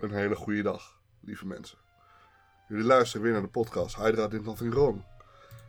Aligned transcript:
Een 0.00 0.12
hele 0.12 0.34
goede 0.34 0.62
dag, 0.62 1.00
lieve 1.20 1.46
mensen. 1.46 1.78
Jullie 2.68 2.84
luisteren 2.84 3.22
weer 3.22 3.32
naar 3.32 3.42
de 3.42 3.48
podcast 3.48 3.96
Hydra 3.96 4.28
Did 4.28 4.44
Nothing 4.44 4.72
Wrong. 4.72 5.04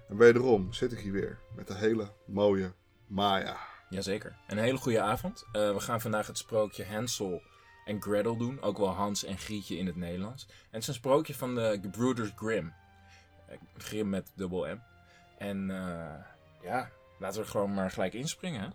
En 0.10 0.18
wederom 0.18 0.74
zit 0.74 0.92
ik 0.92 1.00
hier 1.00 1.12
weer 1.12 1.40
met 1.56 1.68
de 1.68 1.76
hele 1.76 2.12
mooie 2.26 2.74
Maya. 3.08 3.58
Jazeker. 3.90 4.36
Een 4.48 4.58
hele 4.58 4.78
goede 4.78 5.02
avond. 5.02 5.46
Eh, 5.52 5.74
we 5.74 5.80
gaan 5.80 6.02
vandaag 6.02 6.28
het 6.28 6.38
sprookje 6.38 6.86
Hansel 6.86 7.42
en 7.86 8.02
Gretel 8.02 8.38
doen. 8.38 8.62
Ook 8.62 8.78
wel 8.78 8.90
Hans 8.90 9.24
en 9.24 9.38
Grietje 9.38 9.78
in 9.78 9.86
het 9.86 9.96
Nederlands. 9.96 10.46
En 10.48 10.56
het 10.70 10.82
is 10.82 10.88
een 10.88 10.94
sprookje 10.94 11.34
van 11.34 11.56
de 11.56 11.80
Gebroeders 11.82 12.32
Grimm. 12.36 12.74
Eh, 13.48 13.58
Grimm 13.78 14.10
met 14.10 14.32
dubbel 14.36 14.66
M. 14.66 14.80
En 15.38 15.70
eh, 15.70 16.26
ja, 16.64 16.90
laten 17.20 17.40
we 17.40 17.46
er 17.46 17.52
gewoon 17.52 17.74
maar 17.74 17.92
gelijk 17.92 18.14
inspringen. 18.14 18.62
Hè? 18.62 18.68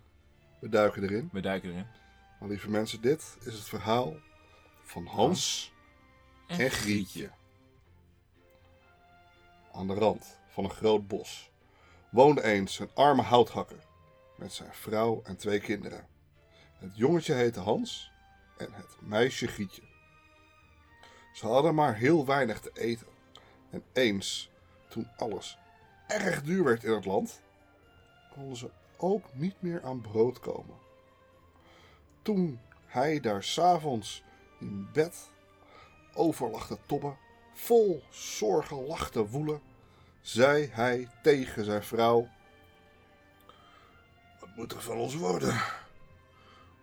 We 0.61 0.69
duiken 0.69 1.03
erin. 1.03 1.29
We 1.33 1.41
duiken 1.41 1.71
erin. 1.71 1.87
Maar 2.41 2.49
lieve 2.49 2.71
mensen, 2.71 3.01
dit 3.01 3.37
is 3.45 3.55
het 3.55 3.69
verhaal 3.69 4.17
van 4.87 5.07
Hans 5.07 5.73
en 6.47 6.71
Grietje. 6.71 7.31
Aan 9.73 9.87
de 9.87 9.95
rand 9.95 10.39
van 10.49 10.65
een 10.65 10.71
groot 10.71 11.09
bos 11.09 11.51
woonde 12.11 12.43
eens 12.43 12.79
een 12.79 12.91
arme 12.95 13.23
houthakker 13.23 13.85
met 14.37 14.53
zijn 14.53 14.75
vrouw 14.75 15.21
en 15.25 15.37
twee 15.37 15.61
kinderen. 15.61 16.07
Het 16.79 16.97
jongetje 16.97 17.35
heette 17.35 17.61
Hans 17.61 18.11
en 18.59 18.73
het 18.73 18.97
meisje 19.01 19.47
Grietje. 19.47 19.83
Ze 21.33 21.47
hadden 21.47 21.75
maar 21.75 21.97
heel 21.97 22.27
weinig 22.27 22.61
te 22.61 22.71
eten. 22.75 23.07
En 23.71 23.85
eens, 23.93 24.51
toen 24.89 25.09
alles 25.17 25.59
erg 26.07 26.43
duur 26.43 26.65
werd 26.65 26.85
in 26.85 26.93
het 26.93 27.05
land, 27.05 27.41
konden 28.33 28.57
ze 28.57 28.71
ook 28.97 29.35
niet 29.35 29.63
meer 29.63 29.85
aan 29.85 30.01
brood 30.01 30.41
komen. 30.41 30.77
Toen 32.23 32.61
hij 32.87 33.21
daar 33.21 33.43
s'avonds 33.43 34.23
in 34.59 34.89
bed 34.93 35.31
over 36.15 36.51
lag 36.51 36.67
te 36.67 37.15
vol 37.55 38.03
zorgen 38.11 38.87
lag 38.87 39.11
te 39.11 39.29
woelen, 39.29 39.61
zei 40.21 40.69
hij 40.73 41.09
tegen 41.23 41.65
zijn 41.65 41.85
vrouw: 41.85 42.29
Wat 44.41 44.49
moet 44.57 44.73
er 44.73 44.83
van 44.83 44.97
ons 44.97 45.15
worden? 45.15 45.63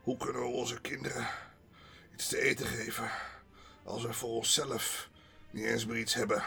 Hoe 0.01 0.17
kunnen 0.17 0.41
we 0.41 0.47
onze 0.47 0.81
kinderen 0.81 1.27
iets 2.13 2.27
te 2.27 2.41
eten 2.41 2.65
geven 2.65 3.09
als 3.83 4.03
we 4.03 4.13
voor 4.13 4.29
onszelf 4.29 5.09
niet 5.51 5.65
eens 5.65 5.85
meer 5.85 5.97
iets 5.97 6.13
hebben? 6.13 6.43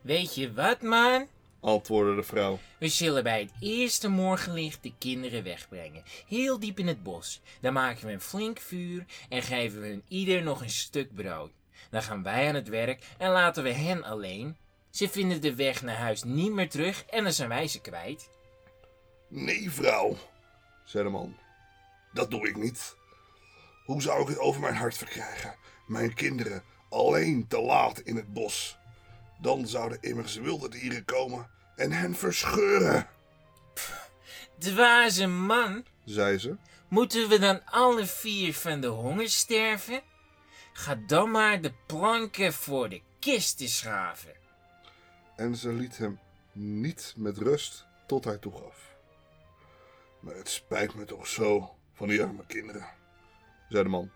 Weet 0.00 0.34
je 0.34 0.52
wat, 0.52 0.82
man? 0.82 1.28
Antwoordde 1.62 2.14
de 2.14 2.22
vrouw. 2.22 2.58
We 2.78 2.88
zullen 2.88 3.22
bij 3.22 3.40
het 3.40 3.52
eerste 3.60 4.08
morgenlicht 4.08 4.82
de 4.82 4.92
kinderen 4.98 5.42
wegbrengen. 5.42 6.02
Heel 6.28 6.58
diep 6.58 6.78
in 6.78 6.86
het 6.86 7.02
bos. 7.02 7.40
Dan 7.60 7.72
maken 7.72 8.06
we 8.06 8.12
een 8.12 8.20
flink 8.20 8.60
vuur 8.60 9.04
en 9.28 9.42
geven 9.42 9.80
we 9.80 9.86
hun 9.86 10.02
ieder 10.08 10.42
nog 10.42 10.62
een 10.62 10.70
stuk 10.70 11.14
brood. 11.14 11.50
Dan 11.90 12.02
gaan 12.02 12.22
wij 12.22 12.48
aan 12.48 12.54
het 12.54 12.68
werk 12.68 13.04
en 13.18 13.30
laten 13.30 13.62
we 13.62 13.72
hen 13.72 14.04
alleen. 14.04 14.56
Ze 14.90 15.08
vinden 15.08 15.40
de 15.40 15.54
weg 15.54 15.82
naar 15.82 15.96
huis 15.96 16.22
niet 16.22 16.52
meer 16.52 16.68
terug 16.68 17.04
en 17.04 17.22
dan 17.22 17.32
zijn 17.32 17.48
wij 17.48 17.68
ze 17.68 17.80
kwijt. 17.80 18.30
Nee, 19.28 19.70
vrouw, 19.70 20.16
zei 20.84 21.04
de 21.04 21.10
man. 21.10 21.36
Dat 22.12 22.30
doe 22.30 22.48
ik 22.48 22.56
niet. 22.56 22.96
Hoe 23.84 24.02
zou 24.02 24.22
ik 24.22 24.28
het 24.28 24.38
over 24.38 24.60
mijn 24.60 24.74
hart 24.74 24.96
verkrijgen? 24.96 25.54
Mijn 25.86 26.14
kinderen 26.14 26.62
alleen 26.88 27.46
te 27.48 27.60
laat 27.60 28.00
in 28.00 28.16
het 28.16 28.32
bos. 28.32 28.78
Dan 29.42 29.66
zouden 29.66 29.98
immers 30.00 30.36
wilde 30.36 30.68
dieren 30.68 31.04
komen 31.04 31.50
en 31.76 31.92
hen 31.92 32.14
verscheuren, 32.14 33.06
Dwaze 34.58 35.26
man, 35.26 35.84
zei 36.04 36.38
ze. 36.38 36.56
moeten 36.88 37.28
we 37.28 37.38
dan 37.38 37.64
alle 37.64 38.06
vier 38.06 38.54
van 38.54 38.80
de 38.80 38.86
honger 38.86 39.28
sterven? 39.28 40.00
Ga 40.72 40.94
dan 41.06 41.30
maar 41.30 41.60
de 41.60 41.72
planken 41.86 42.52
voor 42.52 42.88
de 42.88 43.00
kisten 43.18 43.68
schaven. 43.68 44.32
En 45.36 45.56
ze 45.56 45.72
liet 45.72 45.98
hem 45.98 46.18
niet 46.52 47.14
met 47.16 47.38
rust 47.38 47.86
tot 48.06 48.24
hij 48.24 48.36
toegaf. 48.38 48.96
Maar 50.20 50.34
het 50.34 50.48
spijt 50.48 50.94
me 50.94 51.04
toch 51.04 51.26
zo 51.26 51.74
van 51.94 52.08
die 52.08 52.22
arme 52.22 52.46
kinderen, 52.46 52.86
zei 53.68 53.82
de 53.82 53.88
man. 53.88 54.10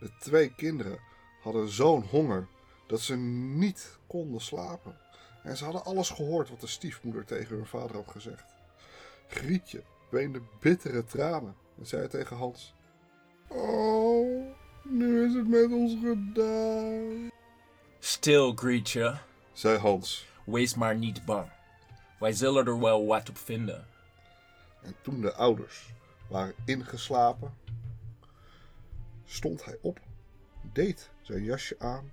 De 0.00 0.10
twee 0.20 0.54
kinderen 0.54 0.98
hadden 1.42 1.68
zo'n 1.68 2.02
honger 2.02 2.48
dat 2.92 3.00
ze 3.00 3.16
niet 3.16 3.98
konden 4.06 4.40
slapen. 4.40 4.96
En 5.42 5.56
ze 5.56 5.64
hadden 5.64 5.84
alles 5.84 6.10
gehoord 6.10 6.48
wat 6.48 6.60
de 6.60 6.66
stiefmoeder 6.66 7.24
tegen 7.24 7.56
hun 7.56 7.66
vader 7.66 7.96
had 7.96 8.10
gezegd. 8.10 8.44
Grietje 9.28 9.82
weende 10.10 10.42
bittere 10.60 11.04
tranen 11.04 11.54
en 11.78 11.86
zei 11.86 12.08
tegen 12.08 12.36
Hans: 12.36 12.74
Oh, 13.48 14.46
nu 14.84 15.24
is 15.26 15.34
het 15.34 15.48
met 15.48 15.72
ons 15.72 15.96
gedaan, 16.02 17.30
Stil, 17.98 18.52
Grietje. 18.54 19.18
zei 19.52 19.78
Hans. 19.78 20.26
Wees 20.44 20.74
maar 20.74 20.96
niet 20.96 21.24
bang. 21.24 21.50
Wij 22.18 22.32
zullen 22.32 22.66
er 22.66 22.80
wel 22.80 23.06
wat 23.06 23.28
op 23.28 23.38
vinden. 23.38 23.86
En 24.82 24.94
toen 25.02 25.20
de 25.20 25.32
ouders 25.34 25.92
waren 26.28 26.54
ingeslapen, 26.64 27.54
stond 29.24 29.64
hij 29.64 29.78
op, 29.80 30.00
deed 30.72 31.10
zijn 31.20 31.42
jasje 31.44 31.76
aan, 31.78 32.10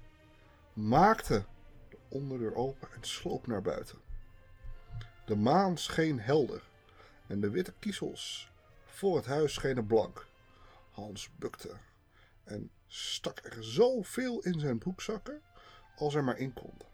maakte 0.74 1.46
de 1.90 1.98
onderdeur 2.08 2.56
open 2.56 2.92
en 2.92 3.04
sloop 3.04 3.48
naar 3.48 3.62
buiten. 3.62 4.00
De 5.26 5.36
maan 5.36 5.78
scheen 5.78 6.20
helder 6.20 6.62
en 7.28 7.40
de 7.40 7.50
witte 7.50 7.74
kiezels 7.80 8.52
voor 8.86 9.16
het 9.16 9.26
huis 9.26 9.54
schenen 9.54 9.86
blank. 9.86 10.28
Hans 10.92 11.30
bukte 11.36 11.78
en 12.44 12.72
stak 12.88 13.40
er 13.44 13.64
zoveel 13.64 14.40
in 14.40 14.60
zijn 14.60 14.78
broekzakken 14.78 15.42
als 15.96 16.16
er 16.16 16.24
maar 16.24 16.38
in 16.38 16.54
konden. 16.54 16.88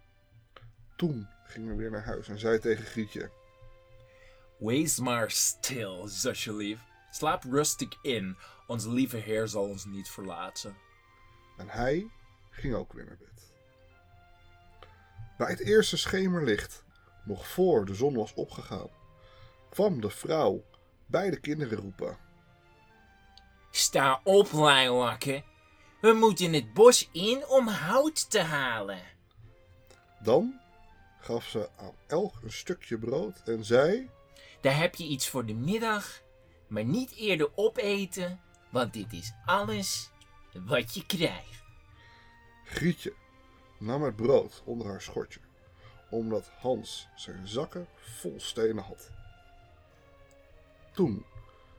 Toen 0.96 1.28
ging 1.44 1.68
hij 1.68 1.76
weer 1.76 1.92
naar 1.92 2.06
huis 2.06 2.28
en 2.28 2.40
zei 2.40 2.60
tegen 2.60 2.86
Grietje... 2.86 3.32
Wees 4.58 5.00
maar 5.00 5.32
stil, 5.32 6.08
zusjelief. 6.08 6.80
Slaap 7.12 7.44
rustig 7.44 7.98
in. 8.02 8.38
Onze 8.68 8.90
lieve 8.90 9.18
Heer 9.18 9.48
zal 9.48 9.64
ons 9.64 9.86
niet 9.86 10.10
verlaten. 10.10 10.76
En 11.58 11.70
hij 11.70 12.12
ging 12.50 12.74
ook 12.74 12.94
weer 12.94 13.06
naar 13.06 13.18
bed. 13.18 13.55
Bij 15.38 15.50
het 15.50 15.60
eerste 15.60 15.98
schemerlicht, 15.98 16.84
nog 17.24 17.48
voor 17.48 17.86
de 17.86 17.96
zon 17.96 18.16
was 18.16 18.34
opgegaan, 18.34 18.90
kwam 19.70 20.02
de 20.02 20.10
vrouw 20.10 20.64
bij 21.06 21.30
de 21.30 21.40
kinderen 21.40 21.78
roepen. 21.78 22.18
Sta 23.72 24.22
op, 24.24 24.52
Leilakken. 24.52 25.44
We 26.02 26.14
moeten 26.14 26.54
het 26.54 26.74
bos 26.74 27.10
in 27.12 27.48
om 27.48 27.68
hout 27.68 28.30
te 28.30 28.42
halen. 28.42 29.02
Dan 30.20 30.60
gaf 31.20 31.46
ze 31.46 31.70
aan 31.78 31.94
elk 32.08 32.34
een 32.44 32.52
stukje 32.52 32.98
brood 32.98 33.42
en 33.46 33.66
zei: 33.66 34.10
Daar 34.62 34.78
heb 34.78 34.96
je 34.96 35.04
iets 35.04 35.30
voor 35.30 35.46
de 35.46 35.54
middag, 35.54 36.22
maar 36.68 36.86
niet 36.86 37.16
eerder 37.16 37.50
opeten, 37.56 38.40
want 38.72 38.94
dit 38.94 39.14
is 39.14 39.34
alles 39.46 40.10
wat 40.54 40.94
je 40.94 41.06
krijgt. 41.06 41.64
Grietje 42.66 43.14
nam 43.78 44.04
het 44.04 44.16
brood 44.16 44.62
onder 44.66 44.88
haar 44.88 45.02
schortje, 45.02 45.40
omdat 46.10 46.48
Hans 46.48 47.08
zijn 47.16 47.48
zakken 47.48 47.88
vol 48.00 48.40
stenen 48.40 48.84
had. 48.84 49.10
Toen 50.94 51.26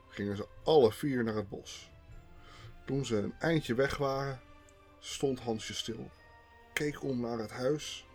gingen 0.09 0.37
ze 0.37 0.49
alle 0.65 0.93
vier 0.93 1.25
naar 1.25 1.35
het 1.35 1.49
bos. 1.49 1.91
Toen 2.85 3.05
ze 3.05 3.17
een 3.17 3.35
eindje 3.39 3.75
weg 3.75 3.97
waren, 3.97 4.41
stond 4.99 5.41
Hansje 5.41 5.75
stil, 5.75 6.11
keek 6.73 7.03
om 7.03 7.21
naar 7.21 7.39
het 7.39 7.51
huis 7.51 8.07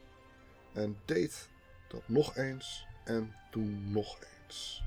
en 0.74 1.00
deed 1.06 1.50
dat 1.88 2.02
nog 2.06 2.36
eens 2.36 2.86
en 3.04 3.36
toen 3.52 3.92
nog 3.92 4.18
eens. 4.20 4.84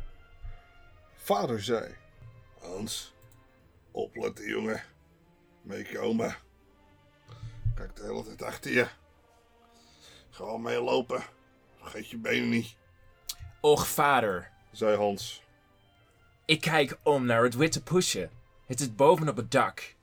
Vader 1.14 1.62
zei: 1.62 1.94
Hans, 2.58 3.14
opletten 3.90 4.48
jongen, 4.48 4.82
meekomen. 5.62 6.36
Kijk 7.74 7.96
de 7.96 8.02
hele 8.02 8.22
tijd 8.24 8.42
achter 8.42 8.72
je. 8.72 8.86
Gewoon 10.30 10.62
meelopen. 10.62 11.22
Vergeet 11.80 12.10
je 12.10 12.16
benen 12.16 12.48
niet, 12.48 12.76
Och, 13.60 13.86
vader. 13.88 14.50
zei 14.72 14.96
Hans. 14.96 15.42
Ik 16.44 16.60
kijk 16.60 16.98
om 17.02 17.26
naar 17.26 17.42
het 17.42 17.54
witte 17.54 17.82
poesje. 17.82 18.30
Het 18.66 18.80
zit 18.80 18.96
bovenop 18.96 19.36
het 19.36 19.50
dak. 19.50 19.94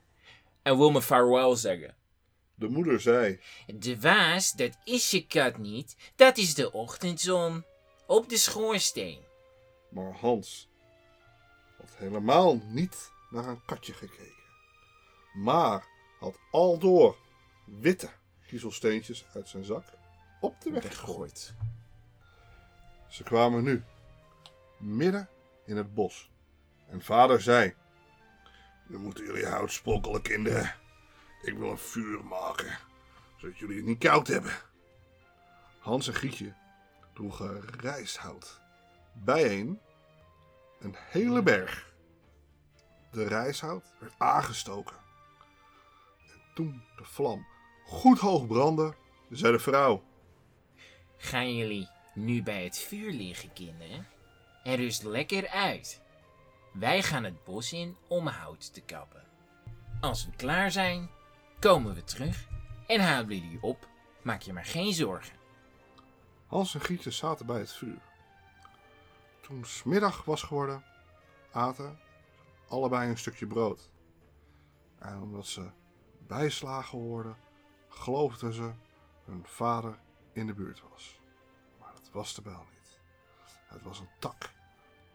En 0.61 0.77
wil 0.77 0.91
me 0.91 1.01
vaarwel 1.01 1.55
zeggen. 1.55 1.95
De 2.55 2.67
moeder 2.69 2.99
zei: 3.01 3.39
De 3.75 3.99
waas, 3.99 4.51
dat 4.51 4.77
is 4.83 5.11
je 5.11 5.27
kat 5.27 5.57
niet, 5.57 5.95
dat 6.15 6.37
is 6.37 6.53
de 6.53 6.71
ochtendzon. 6.71 7.63
Op 8.07 8.29
de 8.29 8.37
schoorsteen. 8.37 9.19
Maar 9.89 10.13
Hans 10.13 10.69
had 11.77 11.95
helemaal 11.95 12.61
niet 12.63 13.11
naar 13.29 13.47
een 13.47 13.65
katje 13.65 13.93
gekeken, 13.93 14.43
maar 15.33 15.87
had 16.19 16.37
aldoor 16.51 17.17
witte 17.79 18.09
kiezelsteentjes 18.47 19.25
uit 19.33 19.47
zijn 19.47 19.63
zak 19.63 19.83
op 20.39 20.61
de 20.61 20.71
weg 20.71 20.97
gegooid. 20.97 21.53
Ze 23.07 23.23
kwamen 23.23 23.63
nu 23.63 23.83
midden 24.79 25.29
in 25.65 25.77
het 25.77 25.93
bos 25.93 26.31
en 26.87 27.01
vader 27.01 27.41
zei: 27.41 27.75
Nu 28.87 28.97
moeten 28.97 29.25
jullie 29.25 29.45
hout 29.45 29.71
sprokkelen, 29.71 30.21
kinderen. 30.21 30.75
Ik 31.41 31.57
wil 31.57 31.69
een 31.69 31.77
vuur 31.77 32.25
maken, 32.25 32.77
zodat 33.37 33.57
jullie 33.57 33.77
het 33.77 33.85
niet 33.85 33.99
koud 33.99 34.27
hebben. 34.27 34.53
Hans 35.79 36.07
en 36.07 36.13
Grietje 36.13 36.53
droegen 37.13 37.61
rijsthout 37.61 38.61
bijeen 39.13 39.79
een 40.79 40.95
hele 40.97 41.43
berg. 41.43 41.93
De 43.11 43.27
rijsthout 43.27 43.93
werd 43.99 44.13
aangestoken. 44.17 44.95
En 46.31 46.41
toen 46.53 46.83
de 46.97 47.05
vlam 47.05 47.45
goed 47.91 48.19
hoog 48.19 48.47
brandde, 48.47 48.93
zei 49.29 49.51
de 49.51 49.59
vrouw: 49.59 50.03
Gaan 51.17 51.55
jullie 51.55 51.89
nu 52.13 52.43
bij 52.43 52.63
het 52.63 52.79
vuur 52.79 53.11
liggen, 53.11 53.53
kinderen? 53.53 54.07
En 54.63 54.75
rust 54.75 55.03
lekker 55.03 55.47
uit. 55.47 56.01
Wij 56.73 57.03
gaan 57.03 57.23
het 57.23 57.43
bos 57.43 57.73
in 57.73 57.95
om 58.07 58.27
hout 58.27 58.73
te 58.73 58.81
kappen. 58.81 59.23
Als 60.01 60.25
we 60.25 60.31
klaar 60.35 60.71
zijn, 60.71 61.09
komen 61.59 61.95
we 61.95 62.03
terug 62.03 62.47
en 62.87 62.99
halen 62.99 63.27
jullie 63.27 63.61
op. 63.61 63.87
Maak 64.21 64.41
je 64.41 64.53
maar 64.53 64.65
geen 64.65 64.93
zorgen. 64.93 65.35
Hans 66.47 66.73
en 66.73 66.81
Grietje 66.81 67.11
zaten 67.11 67.45
bij 67.45 67.59
het 67.59 67.73
vuur. 67.73 68.01
Toen 69.41 69.65
smiddag 69.65 70.25
was 70.25 70.41
geworden, 70.41 70.83
aten 71.51 71.99
allebei 72.67 73.09
een 73.09 73.17
stukje 73.17 73.47
brood. 73.47 73.89
En 74.99 75.21
omdat 75.21 75.45
ze 75.45 75.69
bijslagen 76.27 76.99
hoorden, 76.99 77.37
geloofden 77.91 78.53
ze 78.53 78.71
hun 79.25 79.45
vader 79.45 79.99
in 80.33 80.47
de 80.47 80.53
buurt 80.53 80.81
was. 80.89 81.19
Maar 81.79 81.93
dat 81.93 82.09
was 82.11 82.33
de 82.33 82.41
bel 82.41 82.65
niet. 82.73 82.99
Het 83.67 83.81
was 83.81 83.99
een 83.99 84.09
tak 84.19 84.51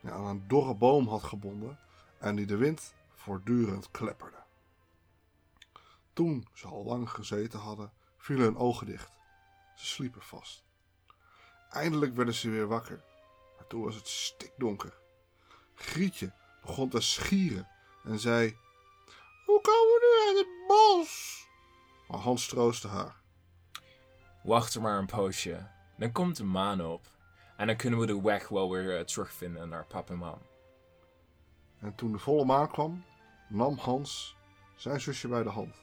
die 0.01 0.11
aan 0.11 0.25
een 0.25 0.49
dorre 0.49 0.75
boom 0.75 1.09
had 1.09 1.23
gebonden 1.23 1.79
en 2.19 2.37
die 2.37 2.47
de 2.47 2.57
wind 2.57 2.95
voortdurend 3.15 3.91
klepperde. 3.91 4.45
Toen 6.13 6.49
ze 6.53 6.67
al 6.67 6.85
lang 6.85 7.11
gezeten 7.11 7.59
hadden, 7.59 7.93
vielen 8.17 8.45
hun 8.45 8.57
ogen 8.57 8.87
dicht. 8.87 9.11
Ze 9.77 9.87
sliepen 9.87 10.23
vast. 10.23 10.65
Eindelijk 11.71 12.17
werden 12.17 12.35
ze 12.35 12.51
weer 12.51 12.67
wakker, 12.67 13.05
maar 13.57 13.67
toen 13.67 13.83
was 13.83 13.95
het 13.95 14.09
stikdonker. 14.09 14.99
Grietje 15.75 16.33
begon 16.63 16.89
te 16.89 17.01
schieren 17.01 17.69
en 18.05 18.19
zei: 18.19 18.57
Hoe 19.45 19.61
komen 19.61 19.93
we 19.93 19.99
nu 20.01 20.29
uit 20.29 20.47
het? 20.47 20.56
Maar 22.09 22.19
Hans 22.19 22.47
troostte 22.47 22.89
haar. 22.89 23.21
Wacht 24.43 24.75
er 24.75 24.81
maar 24.81 24.99
een 24.99 25.07
poosje. 25.07 25.69
Dan 25.97 26.13
komt 26.13 26.37
de 26.37 26.45
maan 26.45 26.85
op. 26.85 27.07
En 27.57 27.67
dan 27.67 27.77
kunnen 27.77 27.99
we 27.99 28.07
de 28.07 28.23
weg 28.23 28.49
wel 28.49 28.71
weer 28.71 28.99
eh, 28.99 29.05
terugvinden 29.05 29.69
naar 29.69 29.87
pap 29.87 30.11
en 30.11 30.19
mam. 30.19 30.39
En 31.79 31.95
toen 31.95 32.13
de 32.13 32.19
volle 32.19 32.45
maan 32.45 32.69
kwam, 32.69 33.05
nam 33.49 33.79
Hans 33.79 34.37
zijn 34.77 35.01
zusje 35.01 35.29
bij 35.29 35.43
de 35.43 35.49
hand 35.49 35.75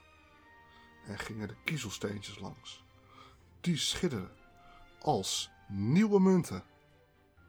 en 1.07 1.19
gingen 1.19 1.47
de 1.47 1.55
kiezelsteentjes 1.63 2.39
langs. 2.39 2.83
Die 3.61 3.77
schitterden 3.77 4.31
als 5.01 5.49
nieuwe 5.67 6.19
munten 6.19 6.63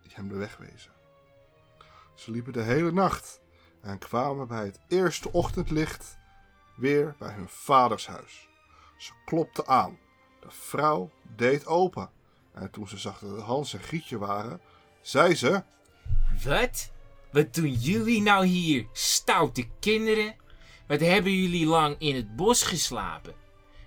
die 0.02 0.12
hem 0.14 0.28
de 0.28 0.34
weg 0.36 0.56
wezen. 0.56 0.92
Ze 2.14 2.30
liepen 2.30 2.52
de 2.52 2.62
hele 2.62 2.92
nacht 2.92 3.40
en 3.80 3.98
kwamen 3.98 4.48
bij 4.48 4.64
het 4.64 4.80
eerste 4.88 5.32
ochtendlicht 5.32 6.16
weer 6.76 7.14
bij 7.18 7.32
hun 7.32 7.48
vaders 7.48 8.06
huis. 8.06 8.48
Ze 8.96 9.12
klopten 9.24 9.66
aan. 9.66 9.98
De 10.40 10.50
vrouw 10.50 11.10
deed 11.36 11.66
open. 11.66 12.10
En 12.52 12.70
toen 12.70 12.88
ze 12.88 12.98
zag 12.98 13.18
dat 13.18 13.30
het 13.30 13.40
Hans 13.40 13.74
en 13.74 13.80
Grietje 13.80 14.18
waren, 14.18 14.60
zei 15.00 15.34
ze... 15.34 15.62
Wat? 16.44 16.92
Wat 17.32 17.54
doen 17.54 17.72
jullie 17.72 18.22
nou 18.22 18.46
hier, 18.46 18.86
stoute 18.92 19.68
kinderen? 19.80 20.34
Wat 20.86 21.00
hebben 21.00 21.32
jullie 21.32 21.66
lang 21.66 21.96
in 21.98 22.14
het 22.14 22.36
bos 22.36 22.62
geslapen? 22.62 23.34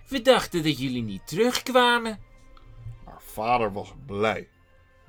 We 0.07 0.21
dachten 0.21 0.63
dat 0.63 0.79
jullie 0.79 1.03
niet 1.03 1.27
terugkwamen. 1.27 2.19
Maar 3.05 3.21
vader 3.21 3.73
was 3.73 3.93
blij, 4.05 4.49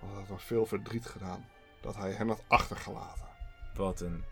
want 0.01 0.13
het 0.13 0.21
had 0.21 0.29
hem 0.29 0.39
veel 0.39 0.67
verdriet 0.67 1.07
gedaan 1.07 1.49
dat 1.81 1.97
hij 1.97 2.13
hen 2.13 2.29
had 2.29 2.45
achtergelaten. 2.49 3.29
Wat 3.75 4.01
een 4.01 4.25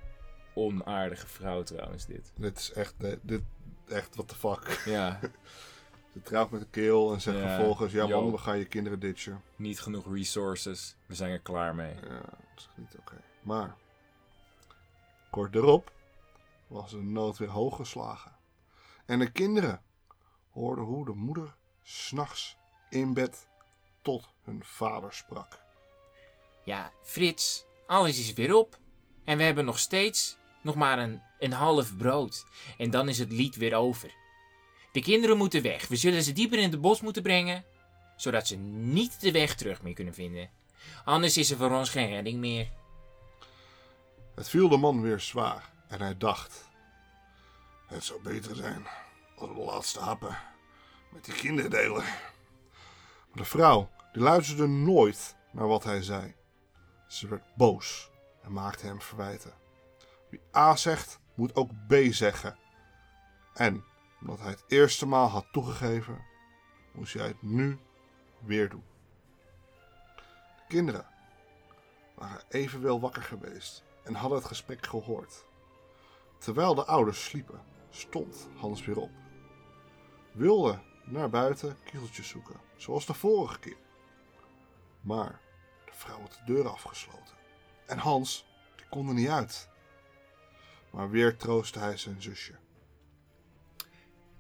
onaardige 0.54 1.26
vrouw 1.26 1.62
trouwens 1.62 2.06
dit. 2.06 2.32
Dit 2.36 2.58
is 2.58 2.72
echt, 2.72 2.94
dit, 3.22 3.42
echt, 3.88 4.15
what 4.15 4.29
the 4.29 4.35
fuck. 4.35 4.83
Ja, 4.85 5.21
Ze 6.12 6.23
trouwt 6.23 6.50
met 6.50 6.61
de 6.61 6.67
keel 6.67 7.12
en 7.12 7.21
zegt 7.21 7.38
Ja, 7.38 7.55
vervolgens, 7.55 7.93
ja 7.93 8.06
man, 8.06 8.31
we 8.31 8.38
gaan 8.38 8.59
je 8.59 8.65
kinderen 8.65 9.00
ditchen. 9.00 9.43
niet 9.56 9.81
genoeg 9.81 10.12
resources. 10.12 10.97
We 11.06 11.15
zijn 11.15 11.33
er 11.33 11.41
klaar 11.41 11.75
mee. 11.75 11.94
Ja, 11.94 12.21
dat 12.21 12.31
is 12.56 12.69
niet 12.75 12.94
oké. 12.99 13.21
Maar, 13.43 13.77
kort 15.31 15.55
erop 15.55 15.93
was 16.67 16.91
de 16.91 17.03
nood 17.03 17.37
weer 17.38 17.49
hoog 17.49 17.77
geslagen. 17.77 18.33
En 19.06 19.19
de 19.19 19.31
kinderen 19.31 19.83
hoorden 20.50 20.85
hoe 20.85 21.05
de 21.05 21.15
moeder 21.15 21.56
s'nachts 21.83 22.56
in 22.91 23.15
bed 23.15 23.49
tot 24.03 24.29
hun 24.44 24.65
vader 24.65 25.12
sprak. 25.12 25.61
Ja, 26.65 26.93
Frits, 27.03 27.65
alles 27.87 28.19
is 28.19 28.33
weer 28.33 28.55
op. 28.55 28.79
En 29.25 29.37
we 29.37 29.43
hebben 29.43 29.65
nog 29.65 29.79
steeds 29.79 30.38
nog 30.66 30.74
maar 30.74 30.98
een, 30.98 31.22
een 31.38 31.52
half 31.52 31.96
brood. 31.96 32.46
En 32.78 32.90
dan 32.90 33.08
is 33.08 33.18
het 33.18 33.32
lied 33.32 33.56
weer 33.56 33.74
over. 33.74 34.14
De 34.92 35.02
kinderen 35.02 35.36
moeten 35.36 35.62
weg. 35.62 35.88
We 35.88 35.96
zullen 35.96 36.22
ze 36.22 36.32
dieper 36.32 36.58
in 36.58 36.70
het 36.70 36.80
bos 36.80 37.00
moeten 37.00 37.22
brengen. 37.22 37.64
Zodat 38.16 38.46
ze 38.46 38.56
niet 38.56 39.20
de 39.20 39.32
weg 39.32 39.54
terug 39.54 39.82
meer 39.82 39.94
kunnen 39.94 40.14
vinden. 40.14 40.50
Anders 41.04 41.36
is 41.36 41.50
er 41.50 41.56
voor 41.56 41.70
ons 41.70 41.90
geen 41.90 42.08
redding 42.08 42.38
meer. 42.38 42.68
Het 44.34 44.48
viel 44.48 44.68
de 44.68 44.76
man 44.76 45.02
weer 45.02 45.20
zwaar 45.20 45.70
en 45.88 46.00
hij 46.00 46.16
dacht: 46.16 46.68
Het 47.86 48.04
zou 48.04 48.22
beter 48.22 48.56
zijn 48.56 48.86
als 49.36 49.48
we 49.48 49.54
de 49.54 49.60
laatste 49.60 50.00
happen 50.00 50.38
met 51.12 51.24
die 51.24 51.34
kinderen 51.34 51.70
delen. 51.70 52.02
Maar 52.02 53.42
de 53.42 53.44
vrouw 53.44 53.90
die 54.12 54.22
luisterde 54.22 54.66
nooit 54.66 55.36
naar 55.52 55.66
wat 55.68 55.84
hij 55.84 56.02
zei. 56.02 56.34
Ze 57.08 57.28
werd 57.28 57.56
boos 57.56 58.10
en 58.42 58.52
maakte 58.52 58.86
hem 58.86 59.00
verwijten. 59.00 59.52
Wie 60.37 60.44
A 60.56 60.77
zegt, 60.77 61.21
moet 61.35 61.55
ook 61.55 61.71
B 61.88 61.94
zeggen. 62.11 62.59
En 63.55 63.85
omdat 64.21 64.38
hij 64.38 64.50
het 64.50 64.65
eerste 64.69 65.06
maal 65.06 65.29
had 65.29 65.47
toegegeven, 65.53 66.25
moest 66.93 67.15
hij 67.15 67.27
het 67.27 67.43
nu 67.43 67.79
weer 68.38 68.69
doen. 68.69 68.85
De 70.56 70.62
kinderen 70.69 71.06
waren 72.15 72.43
evenwel 72.49 73.00
wakker 73.00 73.23
geweest 73.23 73.85
en 74.05 74.15
hadden 74.15 74.38
het 74.38 74.47
gesprek 74.47 74.87
gehoord. 74.87 75.44
Terwijl 76.38 76.75
de 76.75 76.85
ouders 76.85 77.25
sliepen, 77.25 77.61
stond 77.91 78.49
Hans 78.56 78.85
weer 78.85 78.99
op. 78.99 79.11
Wilde 80.33 80.83
naar 81.05 81.31
buiten 81.31 81.76
kiezeltjes 81.85 82.28
zoeken, 82.28 82.61
zoals 82.76 83.07
de 83.07 83.14
vorige 83.14 83.59
keer. 83.59 83.78
Maar 85.00 85.40
de 85.85 85.93
vrouw 85.93 86.21
had 86.21 86.33
de 86.33 86.52
deur 86.52 86.69
afgesloten. 86.69 87.37
En 87.87 87.99
Hans, 87.99 88.47
kon 88.90 89.09
er 89.09 89.14
niet 89.14 89.28
uit. 89.28 89.75
Maar 90.90 91.11
weer 91.11 91.37
troostte 91.37 91.78
hij 91.78 91.97
zijn 91.97 92.23
zusje. 92.23 92.55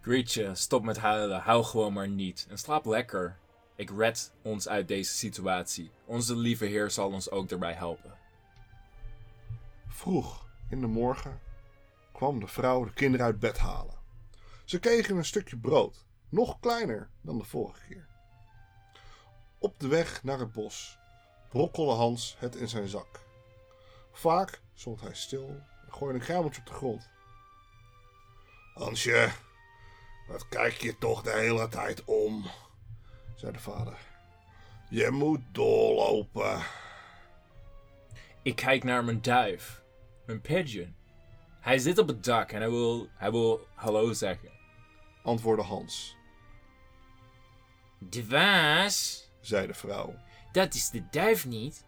Grietje, 0.00 0.54
stop 0.54 0.84
met 0.84 0.96
huilen. 0.96 1.40
Hou 1.40 1.64
gewoon 1.64 1.92
maar 1.92 2.08
niet. 2.08 2.46
En 2.48 2.58
slaap 2.58 2.84
lekker. 2.84 3.38
Ik 3.74 3.90
red 3.90 4.32
ons 4.42 4.68
uit 4.68 4.88
deze 4.88 5.12
situatie. 5.12 5.90
Onze 6.04 6.36
lieve 6.36 6.64
Heer 6.64 6.90
zal 6.90 7.10
ons 7.10 7.30
ook 7.30 7.48
daarbij 7.48 7.72
helpen. 7.72 8.14
Vroeg 9.86 10.48
in 10.70 10.80
de 10.80 10.86
morgen 10.86 11.40
kwam 12.12 12.40
de 12.40 12.46
vrouw 12.46 12.84
de 12.84 12.92
kinderen 12.92 13.26
uit 13.26 13.38
bed 13.38 13.58
halen. 13.58 13.94
Ze 14.64 14.78
kregen 14.78 15.16
een 15.16 15.24
stukje 15.24 15.56
brood, 15.56 16.06
nog 16.28 16.60
kleiner 16.60 17.10
dan 17.20 17.38
de 17.38 17.44
vorige 17.44 17.80
keer. 17.88 18.06
Op 19.58 19.80
de 19.80 19.88
weg 19.88 20.22
naar 20.22 20.38
het 20.38 20.52
bos 20.52 20.98
brokkelde 21.48 21.92
Hans 21.92 22.36
het 22.38 22.54
in 22.54 22.68
zijn 22.68 22.88
zak. 22.88 23.20
Vaak 24.12 24.60
stond 24.74 25.00
hij 25.00 25.14
stil 25.14 25.62
gooide 25.96 26.18
een 26.18 26.24
kruimeltje 26.24 26.60
op 26.60 26.66
de 26.66 26.72
grond. 26.74 27.08
Hansje, 28.74 29.30
wat 30.28 30.48
kijk 30.48 30.72
je 30.72 30.98
toch 30.98 31.22
de 31.22 31.30
hele 31.30 31.68
tijd 31.68 32.04
om? 32.04 32.50
zei 33.34 33.52
de 33.52 33.58
vader. 33.58 33.96
Je 34.90 35.10
moet 35.10 35.40
doorlopen. 35.52 36.62
Ik 38.42 38.56
kijk 38.56 38.84
naar 38.84 39.04
mijn 39.04 39.22
duif. 39.22 39.82
Mijn 40.26 40.40
pigeon. 40.40 40.94
Hij 41.60 41.78
zit 41.78 41.98
op 41.98 42.08
het 42.08 42.24
dak 42.24 42.52
en 42.52 42.60
hij 42.60 42.70
wil, 42.70 43.08
hij 43.14 43.30
wil 43.30 43.66
hallo 43.74 44.12
zeggen. 44.12 44.50
antwoordde 45.22 45.64
Hans, 45.64 46.16
Dwaas, 48.08 49.28
zei 49.40 49.66
de 49.66 49.74
vrouw. 49.74 50.14
dat 50.52 50.74
is 50.74 50.90
de 50.90 51.08
duif 51.10 51.46
niet. 51.46 51.84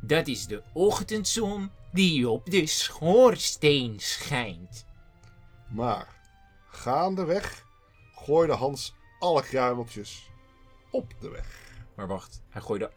Dat 0.00 0.26
is 0.26 0.46
de 0.46 0.62
ochtendzon 0.72 1.70
die 1.92 2.28
op 2.28 2.50
de 2.50 2.66
schoorsteen 2.66 4.00
schijnt. 4.00 4.84
Maar 5.68 6.06
gaandeweg 6.70 7.66
gooide 8.14 8.52
Hans 8.52 8.94
alle 9.18 9.42
kruimeltjes 9.42 10.30
op 10.90 11.12
de 11.20 11.28
weg. 11.30 11.60
Maar 11.96 12.06
wacht, 12.06 12.42
hij 12.50 12.62
gooide 12.62 12.92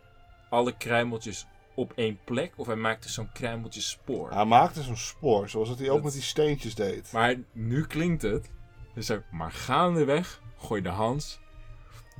alle 0.49 0.77
kruimeltjes 0.77 1.45
op 1.75 1.93
één 1.95 2.19
plek 2.23 2.53
of 2.55 2.67
hij 2.67 2.75
maakte 2.75 3.09
zo'n 3.09 3.31
kruimeltjespoor. 3.31 4.31
Hij 4.31 4.45
maakte 4.45 4.83
zo'n 4.83 4.97
spoor, 4.97 5.49
zoals 5.49 5.69
het 5.69 5.79
hij 5.79 5.87
ook 5.89 5.95
Dat- 5.95 6.03
met 6.03 6.13
die 6.13 6.21
steentjes 6.21 6.75
deed. 6.75 7.11
Maar 7.11 7.35
nu 7.51 7.87
klinkt 7.87 8.21
het 8.21 8.49
Dus 8.93 9.05
zo, 9.05 9.21
maar 9.31 9.51
gaandeweg 9.51 10.41
gooi 10.57 10.81
de 10.81 10.89
Hans. 10.89 11.39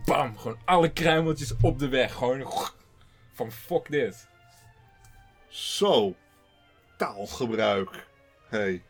Bam! 0.05 0.37
Gewoon 0.37 0.57
alle 0.65 0.89
kruimeltjes 0.91 1.53
op 1.61 1.79
de 1.79 1.87
weg. 1.87 2.13
Gewoon 2.13 2.47
van 3.37 3.51
fuck 3.51 3.91
dit. 3.91 4.27
Zo. 5.47 6.15
Taalgebruik. 6.97 7.89
Hey. 8.47 8.83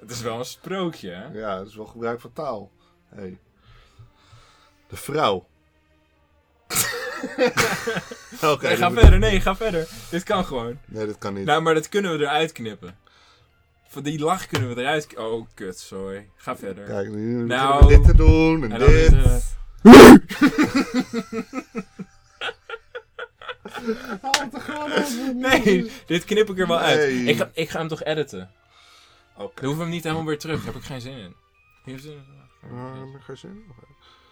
Het 0.00 0.10
is 0.10 0.20
wel 0.20 0.38
een 0.38 0.44
sprookje, 0.44 1.10
hè? 1.10 1.38
Ja, 1.38 1.56
dat 1.58 1.66
is 1.66 1.76
wel 1.76 1.86
gebruik 1.86 2.20
van 2.20 2.32
taal. 2.32 2.70
Hey. 3.08 3.38
De 4.88 4.96
vrouw. 4.96 5.46
Oké. 8.42 8.66
Nee, 8.66 8.76
ga 8.76 8.90
verder. 8.90 9.18
Nee, 9.18 9.40
ga 9.40 9.56
verder. 9.56 9.88
Dit 10.10 10.22
kan 10.22 10.44
gewoon. 10.44 10.78
Nee, 10.86 11.06
dat 11.06 11.18
kan 11.18 11.34
niet. 11.34 11.44
Nou, 11.44 11.62
maar 11.62 11.74
dat 11.74 11.88
kunnen 11.88 12.18
we 12.18 12.24
eruit 12.24 12.52
knippen. 12.52 12.98
Van 13.88 14.02
die 14.02 14.18
lach 14.18 14.46
kunnen 14.46 14.74
we 14.74 14.80
eruit... 14.80 15.16
Oh, 15.16 15.46
kut, 15.54 15.78
sorry. 15.78 16.28
Ga 16.36 16.56
verder. 16.56 16.84
Kijk, 16.84 17.08
nu 17.08 17.44
Nou. 17.44 17.86
dit 17.88 18.04
te 18.04 18.16
doen 18.16 18.64
en, 18.64 18.72
En 18.72 18.78
dit. 18.78 19.56
Nee, 25.34 25.90
dit 26.06 26.24
knip 26.24 26.50
ik 26.50 26.58
er 26.58 26.66
wel 26.66 26.78
uit. 26.78 26.98
Nee. 26.98 27.24
Ik 27.24 27.36
ga, 27.36 27.50
ik 27.52 27.68
ga 27.70 27.78
hem 27.78 27.88
toch 27.88 28.02
editen. 28.02 28.50
Oké. 29.36 29.54
Dan 29.54 29.64
hoeven 29.64 29.76
we 29.76 29.82
hem 29.82 29.90
niet 29.90 30.02
helemaal 30.04 30.24
weer 30.24 30.38
terug. 30.38 30.56
Daar 30.56 30.66
heb 30.72 30.82
ik 30.82 30.88
geen 30.88 31.00
zin 31.00 31.16
in. 31.18 31.34
Je 31.84 31.90
hebt 31.90 32.02
zin 32.02 32.12
in? 32.12 32.70
Ah, 32.70 32.98
heb 32.98 33.20
ik 33.20 33.22
geen 33.24 33.36
zin. 33.36 33.64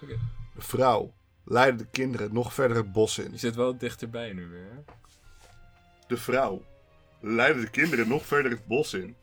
Oké. 0.03 0.19
De 0.55 0.63
vrouw 0.63 1.13
leidde 1.45 1.83
de 1.85 1.91
kinderen 1.91 2.33
nog 2.35 2.55
verder 2.55 2.77
het 2.77 2.93
bos 2.93 3.19
in. 3.19 3.31
Je 3.33 3.39
zit 3.39 3.55
wel 3.55 3.79
dichterbij 3.79 4.33
nu 4.33 4.49
weer. 4.49 4.69
hè? 4.71 4.93
De 6.09 6.17
vrouw 6.17 6.65
leidde 7.21 7.61
de 7.61 7.71
kinderen 7.71 8.09
nog 8.09 8.27
verder 8.27 8.51
het 8.51 8.67
bos 8.67 8.95
in. 8.95 9.17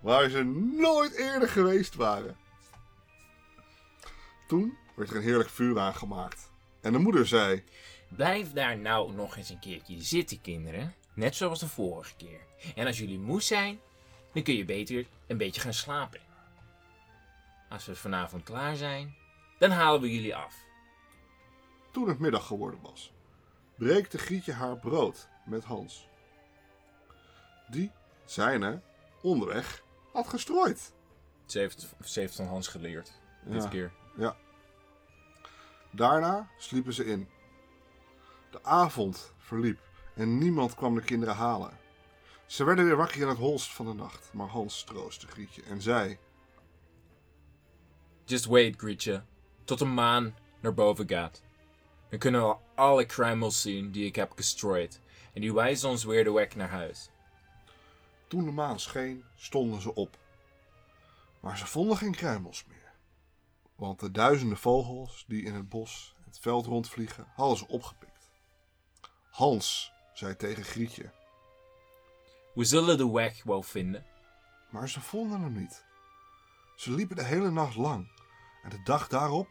Waar 0.00 0.28
ze 0.30 0.42
nooit 0.76 1.12
eerder 1.14 1.48
geweest 1.48 1.94
waren. 1.94 2.36
Toen 4.48 4.76
werd 4.94 5.10
er 5.10 5.16
een 5.16 5.22
heerlijk 5.22 5.48
vuur 5.50 5.78
aangemaakt. 5.78 6.50
En 6.80 6.92
de 6.92 6.98
moeder 6.98 7.26
zei: 7.26 7.64
Blijf 8.16 8.52
daar 8.52 8.78
nou 8.78 9.12
nog 9.12 9.36
eens 9.36 9.48
een 9.48 9.58
keertje 9.58 10.02
zitten, 10.02 10.40
kinderen. 10.40 10.94
Net 11.14 11.36
zoals 11.36 11.60
de 11.60 11.68
vorige 11.68 12.14
keer. 12.16 12.40
En 12.74 12.86
als 12.86 12.98
jullie 12.98 13.18
moe 13.18 13.42
zijn, 13.42 13.80
dan 14.32 14.42
kun 14.42 14.54
je 14.54 14.64
beter 14.64 15.06
een 15.26 15.36
beetje 15.36 15.60
gaan 15.60 15.72
slapen. 15.74 16.20
Als 17.68 17.86
we 17.86 17.96
vanavond 17.96 18.42
klaar 18.42 18.76
zijn, 18.76 19.14
dan 19.58 19.70
halen 19.70 20.00
we 20.00 20.12
jullie 20.14 20.36
af. 20.36 20.54
Toen 21.92 22.08
het 22.08 22.18
middag 22.18 22.46
geworden 22.46 22.80
was, 22.82 23.12
breekte 23.76 24.18
Grietje 24.18 24.52
haar 24.52 24.76
brood 24.78 25.28
met 25.44 25.64
Hans. 25.64 26.08
Die 27.70 27.90
zijne 28.24 28.80
onderweg 29.22 29.82
had 30.12 30.28
gestrooid. 30.28 30.92
Ze 31.46 31.58
heeft, 31.58 31.94
ze 32.04 32.20
heeft 32.20 32.34
van 32.34 32.46
Hans 32.46 32.68
geleerd. 32.68 33.12
Dit 33.44 33.62
Ja. 33.62 33.68
keer. 33.68 33.92
Ja. 34.16 34.36
Daarna 35.90 36.48
sliepen 36.58 36.92
ze 36.92 37.04
in. 37.04 37.28
De 38.52 38.64
avond 38.64 39.32
verliep 39.38 39.80
en 40.14 40.38
niemand 40.38 40.74
kwam 40.74 40.94
de 40.94 41.02
kinderen 41.02 41.34
halen. 41.34 41.78
Ze 42.46 42.64
werden 42.64 42.84
weer 42.84 42.96
wakker 42.96 43.20
in 43.20 43.28
het 43.28 43.38
holst 43.38 43.72
van 43.72 43.86
de 43.86 43.92
nacht, 43.92 44.30
maar 44.32 44.46
Hans 44.46 44.84
troostte 44.84 45.26
Grietje 45.26 45.62
en 45.62 45.82
zei: 45.82 46.18
Just 48.24 48.44
wait, 48.44 48.76
Grietje. 48.76 49.24
Tot 49.64 49.78
de 49.78 49.84
maan 49.84 50.34
naar 50.60 50.74
boven 50.74 51.08
gaat. 51.08 51.42
Dan 52.08 52.18
kunnen 52.18 52.48
we 52.48 52.56
alle 52.74 53.04
kruimels 53.04 53.62
zien 53.62 53.90
die 53.90 54.06
ik 54.06 54.16
heb 54.16 54.32
gestrooid. 54.32 55.00
En 55.34 55.40
die 55.40 55.54
wijzen 55.54 55.88
ons 55.88 56.04
weer 56.04 56.24
de 56.24 56.32
weg 56.32 56.56
naar 56.56 56.70
huis. 56.70 57.10
Toen 58.26 58.44
de 58.44 58.50
maan 58.50 58.80
scheen, 58.80 59.24
stonden 59.34 59.80
ze 59.80 59.94
op. 59.94 60.18
Maar 61.40 61.58
ze 61.58 61.66
vonden 61.66 61.96
geen 61.96 62.14
kruimels 62.14 62.64
meer. 62.68 62.92
Want 63.76 64.00
de 64.00 64.10
duizenden 64.10 64.58
vogels 64.58 65.24
die 65.28 65.42
in 65.42 65.54
het 65.54 65.68
bos 65.68 66.14
het 66.24 66.38
veld 66.38 66.66
rondvliegen, 66.66 67.26
hadden 67.34 67.56
ze 67.56 67.68
opgepikt. 67.68 68.11
Hans 69.32 69.92
zei 70.14 70.36
tegen 70.36 70.64
Grietje, 70.64 71.10
We 72.54 72.64
zullen 72.64 72.96
de 72.98 73.10
weg 73.10 73.42
wel 73.42 73.62
vinden. 73.62 74.06
maar 74.70 74.88
ze 74.88 75.00
vonden 75.00 75.40
hem 75.40 75.52
niet. 75.52 75.84
Ze 76.76 76.90
liepen 76.90 77.16
de 77.16 77.24
hele 77.24 77.50
nacht 77.50 77.76
lang 77.76 78.08
en 78.62 78.70
de 78.70 78.82
dag 78.82 79.08
daarop, 79.08 79.48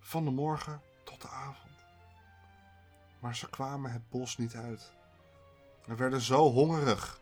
van 0.00 0.24
de 0.24 0.30
morgen 0.30 0.82
tot 1.04 1.20
de 1.22 1.28
avond. 1.28 1.74
Maar 3.20 3.36
ze 3.36 3.48
kwamen 3.50 3.92
het 3.92 4.08
bos 4.08 4.36
niet 4.36 4.54
uit. 4.54 4.92
En 5.86 5.96
werden 5.96 6.20
zo 6.20 6.50
hongerig, 6.50 7.20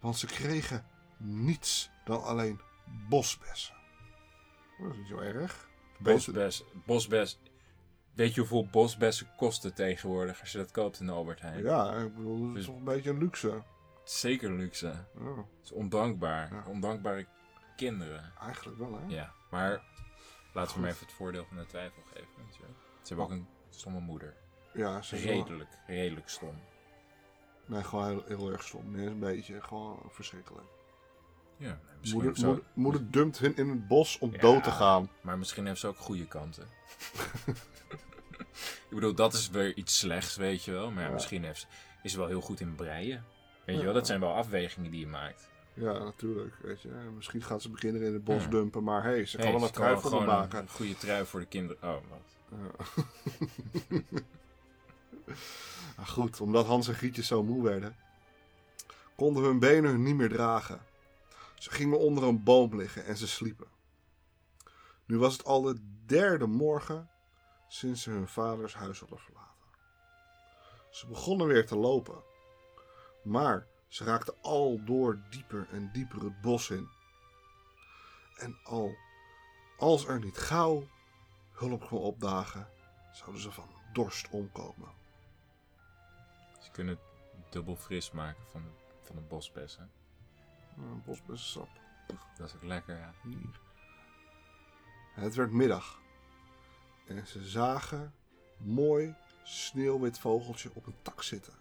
want 0.00 0.18
ze 0.18 0.26
kregen 0.26 0.86
niets 1.18 1.90
dan 2.04 2.22
alleen 2.22 2.60
bosbessen. 3.08 3.74
Oh, 4.78 4.82
Dat 4.82 4.92
is 4.92 4.98
niet 4.98 5.08
zo 5.08 5.18
erg. 5.18 5.68
Bosbes, 5.98 6.64
bosbes. 6.86 7.38
Weet 8.14 8.34
je 8.34 8.40
hoeveel 8.40 8.66
bosbessen 8.66 9.26
kosten 9.36 9.74
tegenwoordig 9.74 10.40
als 10.40 10.52
je 10.52 10.58
dat 10.58 10.70
koopt 10.70 11.00
in 11.00 11.06
de 11.06 11.12
Albert 11.12 11.40
Heijn? 11.40 11.62
Ja, 11.62 11.92
ik 11.94 12.14
bedoel, 12.16 12.38
dat 12.38 12.48
is 12.48 12.54
Dus- 12.54 12.64
toch 12.66 12.76
een 12.76 12.84
beetje 12.84 13.10
een 13.10 13.18
luxe. 13.18 13.62
Zeker 14.04 14.52
luxe. 14.52 14.86
Ja, 15.18 15.36
Het 15.36 15.44
is 15.64 15.72
ondankbaar. 15.72 16.52
Ja. 16.54 16.64
Ondankbare 16.66 17.26
kinderen. 17.76 18.32
eigenlijk 18.40 18.78
wel, 18.78 18.98
hè? 19.00 19.06
Ja, 19.14 19.32
maar 19.50 19.82
laten 20.52 20.74
we 20.74 20.80
hem 20.80 20.90
even 20.90 21.06
het 21.06 21.14
voordeel 21.14 21.44
van 21.44 21.56
de 21.56 21.66
twijfel 21.66 22.02
geven. 22.02 22.28
natuurlijk. 22.48 22.78
Ze 23.02 23.08
hebben 23.14 23.24
ook 23.24 23.30
een 23.30 23.46
stomme 23.68 24.00
moeder. 24.00 24.34
Ja, 24.74 25.02
ze 25.02 25.16
is 25.16 25.24
wel- 25.24 25.32
Redelijk, 25.34 25.70
redelijk 25.86 26.28
stom. 26.28 26.60
Nee, 27.66 27.82
gewoon 27.84 28.08
heel, 28.08 28.24
heel 28.26 28.50
erg 28.52 28.62
stom. 28.62 28.90
Nee, 28.90 29.06
een 29.06 29.18
beetje, 29.18 29.60
gewoon 29.62 30.02
verschrikkelijk. 30.08 30.66
Ja, 31.62 31.78
Moeder, 32.12 32.60
moeder, 32.74 33.10
dumpt 33.10 33.38
hun 33.38 33.56
in 33.56 33.68
het 33.68 33.88
bos 33.88 34.18
om 34.18 34.32
Ja. 34.32 34.38
dood 34.38 34.64
te 34.64 34.70
gaan. 34.70 35.10
Maar 35.20 35.38
misschien 35.38 35.66
heeft 35.66 35.80
ze 35.80 35.86
ook 35.86 35.98
goede 35.98 36.26
kanten. 36.26 36.66
Ik 38.88 38.98
bedoel, 38.98 39.14
dat 39.14 39.32
is 39.34 39.50
weer 39.50 39.76
iets 39.76 39.98
slechts, 39.98 40.36
weet 40.36 40.64
je 40.64 40.70
wel. 40.72 40.90
Maar 40.90 41.04
ja, 41.04 41.10
misschien 41.10 41.44
heeft 41.44 41.60
ze, 41.60 41.66
is 42.02 42.12
ze 42.12 42.18
wel 42.18 42.26
heel 42.26 42.40
goed 42.40 42.60
in 42.60 42.74
breien. 42.74 43.24
Weet 43.64 43.76
je 43.78 43.84
wel, 43.84 43.94
dat 43.94 44.06
zijn 44.06 44.20
wel 44.20 44.34
afwegingen 44.34 44.90
die 44.90 45.00
je 45.00 45.06
maakt. 45.06 45.48
Ja, 45.74 45.98
natuurlijk. 45.98 46.54
Weet 46.62 46.82
je. 46.82 46.88
Misschien 47.16 47.42
gaat 47.42 47.62
ze 47.62 47.70
beginnen 47.70 48.02
in 48.02 48.12
het 48.12 48.24
bos 48.24 48.48
dumpen, 48.48 48.82
maar 48.84 49.02
hey, 49.02 49.24
ze 49.26 49.36
kan 49.36 49.46
Hey, 49.46 49.54
wel 49.54 49.64
een 49.66 49.72
trui 49.72 49.98
voor 50.00 50.24
maken. 50.24 50.58
Een 50.58 50.68
goede 50.68 50.96
trui 50.96 51.24
voor 51.24 51.40
de 51.40 51.46
kinderen. 51.46 51.82
Oh, 51.82 51.96
wat. 52.10 52.36
Ja. 52.50 52.86
Nou 55.96 56.08
goed, 56.16 56.40
omdat 56.40 56.66
Hans 56.66 56.88
en 56.88 56.94
Grietje 56.94 57.22
zo 57.22 57.42
moe 57.42 57.62
werden, 57.62 57.96
konden 59.16 59.42
hun 59.42 59.58
benen 59.58 59.90
hun 59.90 60.02
niet 60.02 60.16
meer 60.16 60.28
dragen. 60.28 60.80
Ze 61.62 61.70
gingen 61.70 61.98
onder 61.98 62.24
een 62.24 62.42
boom 62.42 62.76
liggen 62.76 63.04
en 63.04 63.16
ze 63.16 63.28
sliepen. 63.28 63.68
Nu 65.04 65.18
was 65.18 65.32
het 65.32 65.44
al 65.44 65.62
de 65.62 66.02
derde 66.06 66.46
morgen 66.46 67.10
sinds 67.68 68.02
ze 68.02 68.10
hun 68.10 68.28
vaders 68.28 68.74
huis 68.74 69.00
hadden 69.00 69.18
verlaten. 69.18 69.68
Ze 70.90 71.06
begonnen 71.06 71.46
weer 71.46 71.66
te 71.66 71.76
lopen, 71.76 72.22
maar 73.22 73.66
ze 73.88 74.04
raakten 74.04 74.34
al 74.40 74.84
door 74.84 75.22
dieper 75.30 75.68
en 75.70 75.90
dieper 75.92 76.22
het 76.22 76.40
bos 76.40 76.70
in. 76.70 76.88
En 78.36 78.58
al, 78.64 78.94
als 79.78 80.06
er 80.06 80.20
niet 80.20 80.38
gauw 80.38 80.88
hulp 81.52 81.86
kwam 81.86 82.00
opdagen, 82.00 82.68
zouden 83.12 83.42
ze 83.42 83.50
van 83.50 83.68
dorst 83.92 84.28
omkomen. 84.30 84.90
Ze 86.60 86.70
kunnen 86.70 86.98
dubbel 87.50 87.76
fris 87.76 88.10
maken 88.10 88.46
van, 88.50 88.62
van 89.02 89.16
de 89.16 89.22
bosbessen. 89.22 89.90
Een 90.76 91.02
bosbessensap. 91.04 91.68
Dat 92.36 92.48
is 92.48 92.54
ook 92.54 92.62
lekker, 92.62 92.98
ja. 92.98 93.14
Hier. 93.22 93.60
Het 95.14 95.34
werd 95.34 95.52
middag. 95.52 96.00
En 97.06 97.26
ze 97.26 97.44
zagen 97.44 98.14
mooi 98.56 99.14
sneeuwwit 99.42 100.18
vogeltje 100.18 100.70
op 100.74 100.86
een 100.86 101.02
tak 101.02 101.22
zitten. 101.22 101.54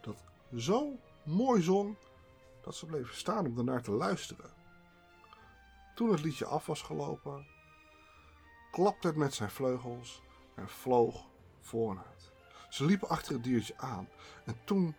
Dat 0.00 0.24
zo 0.56 0.98
mooi 1.22 1.62
zong 1.62 1.96
dat 2.62 2.74
ze 2.74 2.86
bleven 2.86 3.16
staan 3.16 3.46
om 3.46 3.58
ernaar 3.58 3.82
te 3.82 3.90
luisteren. 3.90 4.50
Toen 5.94 6.10
het 6.10 6.22
liedje 6.22 6.44
af 6.44 6.66
was 6.66 6.82
gelopen, 6.82 7.46
klapte 8.70 9.06
het 9.06 9.16
met 9.16 9.34
zijn 9.34 9.50
vleugels 9.50 10.22
en 10.54 10.68
vloog 10.68 11.26
vooruit. 11.60 12.32
Ze 12.68 12.84
liepen 12.84 13.08
achter 13.08 13.32
het 13.32 13.44
diertje 13.44 13.78
aan 13.78 14.08
en 14.44 14.56
toen 14.64 14.96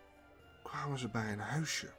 kwamen 0.63 0.99
ze 0.99 1.09
bij 1.09 1.31
een 1.31 1.39
huisje. 1.39 1.93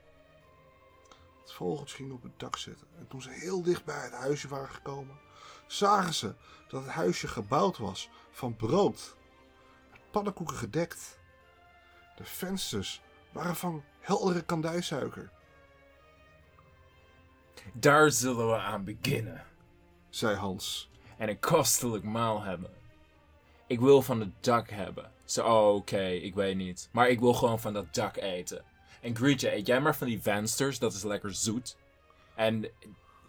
Het 1.45 1.53
vogeltje 1.53 1.97
ging 1.97 2.13
op 2.13 2.23
het 2.23 2.39
dak 2.39 2.57
zitten. 2.57 2.87
En 2.99 3.09
toen 3.09 3.23
ze 3.23 3.31
heel 3.31 3.63
dicht 3.63 3.85
bij 3.85 4.03
het 4.03 4.13
huisje 4.13 4.49
waren 4.49 4.69
gekomen, 4.69 5.19
zagen 5.67 6.15
ze 6.15 6.35
dat 6.69 6.83
het 6.83 6.91
huisje 6.93 7.29
gebouwd 7.29 7.79
was 7.79 8.09
van 8.31 8.57
brood. 8.57 9.17
Met 9.91 10.01
pannenkoeken 10.11 10.57
gedekt. 10.57 11.19
De 12.17 12.25
vensters 12.25 13.01
waren 13.33 13.57
van 13.57 13.85
heldere 14.01 14.43
kandijsuiker, 14.45 15.31
Daar 17.73 18.11
zullen 18.11 18.49
we 18.49 18.57
aan 18.59 18.85
beginnen. 18.85 19.47
zei 20.11 20.37
Hans. 20.37 20.91
En 21.19 21.29
een 21.29 21.41
kostelijk 21.41 22.05
maal 22.05 22.43
hebben. 22.43 22.71
Ik 23.67 23.81
wil 23.81 24.03
van 24.03 24.21
het 24.21 24.45
dak 24.45 24.71
hebben. 24.71 25.13
Zo, 25.25 25.47
oh, 25.47 25.75
oké, 25.75 26.07
ik 26.07 26.35
weet 26.35 26.57
niet. 26.57 26.89
Maar 26.93 27.09
ik 27.09 27.21
wil 27.21 27.35
gewoon 27.35 27.61
van 27.61 27.73
dat 27.73 27.95
dak 27.95 28.17
eten. 28.17 28.65
En 29.05 29.17
Grietje, 29.17 29.55
eet 29.55 29.67
jij 29.67 29.81
maar 29.81 29.97
van 29.97 30.07
die 30.07 30.23
vensters, 30.23 30.79
dat 30.79 30.93
is 30.93 31.03
lekker 31.03 31.35
zoet. 31.35 31.77
En 32.35 32.71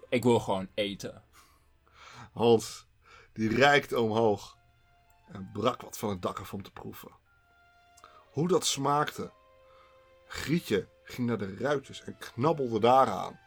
Ik 0.09 0.23
wil 0.23 0.39
gewoon 0.39 0.67
eten. 0.73 1.23
Hans, 2.33 2.85
die 3.33 3.55
reikte 3.55 3.99
omhoog 3.99 4.57
en 5.31 5.49
brak 5.53 5.81
wat 5.81 5.97
van 5.97 6.09
het 6.09 6.21
dak 6.21 6.39
af 6.39 6.53
om 6.53 6.63
te 6.63 6.71
proeven. 6.71 7.11
Hoe 8.31 8.47
dat 8.47 8.65
smaakte. 8.65 9.31
Grietje 10.27 10.87
ging 11.03 11.27
naar 11.27 11.37
de 11.37 11.55
ruitjes 11.57 12.03
en 12.03 12.17
knabbelde 12.17 12.79
daaraan. 12.79 13.39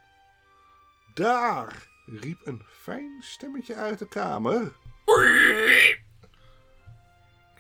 Daar 1.14 1.88
riep 2.06 2.46
een 2.46 2.62
fijn 2.70 3.22
stemmetje 3.22 3.74
uit 3.74 3.98
de 3.98 4.08
kamer. 4.08 4.76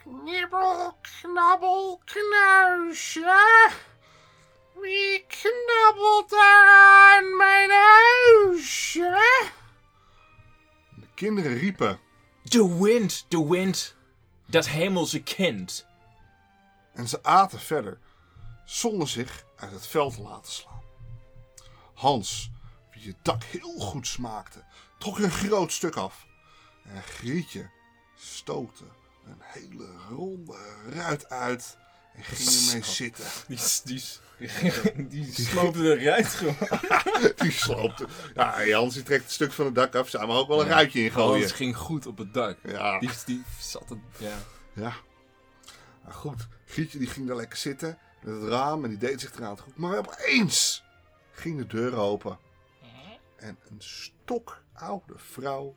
Knibbel, 0.02 0.98
knabbel, 1.00 2.00
knuisje. 2.04 3.70
Wie 4.80 5.26
knabbelt 5.26 6.30
daar 6.30 6.68
aan 6.68 7.36
mijn 7.36 7.70
huisje? 7.70 9.22
De 10.94 11.06
kinderen 11.14 11.58
riepen 11.58 12.00
De 12.42 12.76
wind, 12.80 13.26
de 13.28 13.48
wind. 13.48 13.96
Dat 14.46 14.66
hemelse 14.66 15.22
kind. 15.22 15.86
en 16.92 17.08
ze 17.08 17.22
aten 17.22 17.60
verder, 17.60 17.98
zonder 18.64 19.08
zich 19.08 19.44
uit 19.56 19.70
het 19.70 19.86
veld 19.86 20.14
te 20.14 20.22
laten 20.22 20.52
slaan. 20.52 20.82
Hans, 21.94 22.50
wie 22.90 23.06
het 23.06 23.24
dak 23.24 23.42
heel 23.44 23.78
goed 23.78 24.06
smaakte, 24.06 24.64
trok 24.98 25.18
er 25.18 25.24
een 25.24 25.30
groot 25.30 25.72
stuk 25.72 25.96
af. 25.96 26.26
En 26.84 27.02
Grietje 27.02 27.70
stootte 28.16 28.84
een 29.26 29.40
hele 29.40 29.96
ronde 30.08 30.56
ruit 30.90 31.28
uit 31.28 31.76
en 32.18 32.24
ging 32.24 32.68
ermee 32.68 32.84
zitten. 32.84 33.24
Die, 33.46 33.58
die, 35.08 35.08
die 35.08 35.46
sloopte 35.46 36.00
eruit 36.00 36.26
gewoon. 36.26 36.56
Die 37.36 37.50
sloopte. 37.50 38.06
Ja, 38.34 38.72
Hans 38.72 38.94
die 38.94 39.02
trekt 39.02 39.24
een 39.24 39.30
stuk 39.30 39.52
van 39.52 39.64
het 39.64 39.74
dak 39.74 39.94
af, 39.94 40.08
zou 40.08 40.26
maar 40.26 40.36
ook 40.36 40.48
wel 40.48 40.60
een 40.60 40.68
ruitje 40.68 41.00
in 41.00 41.10
gooien. 41.10 41.34
Alles 41.34 41.52
ging 41.52 41.76
goed 41.76 42.06
op 42.06 42.18
het 42.18 42.34
dak. 42.34 42.58
Ja. 42.62 42.98
Die, 42.98 43.10
die 43.26 43.44
zat 43.60 43.88
het, 43.88 43.98
ja. 44.18 44.36
Ja. 44.72 44.92
Maar 46.04 46.12
goed, 46.12 46.46
Grietje 46.66 46.98
die 46.98 47.08
ging 47.08 47.26
daar 47.26 47.36
lekker 47.36 47.58
zitten 47.58 47.98
met 48.22 48.34
het 48.34 48.50
raam 48.50 48.84
en 48.84 48.90
die 48.90 48.98
deed 48.98 49.20
zich 49.20 49.34
eraan 49.34 49.58
goed. 49.58 49.76
Maar 49.76 49.98
opeens 49.98 50.84
ging 51.32 51.58
de 51.58 51.66
deur 51.66 51.94
open. 51.94 52.38
En 53.36 53.58
een 53.70 53.80
stokoude 53.80 55.14
vrouw, 55.16 55.76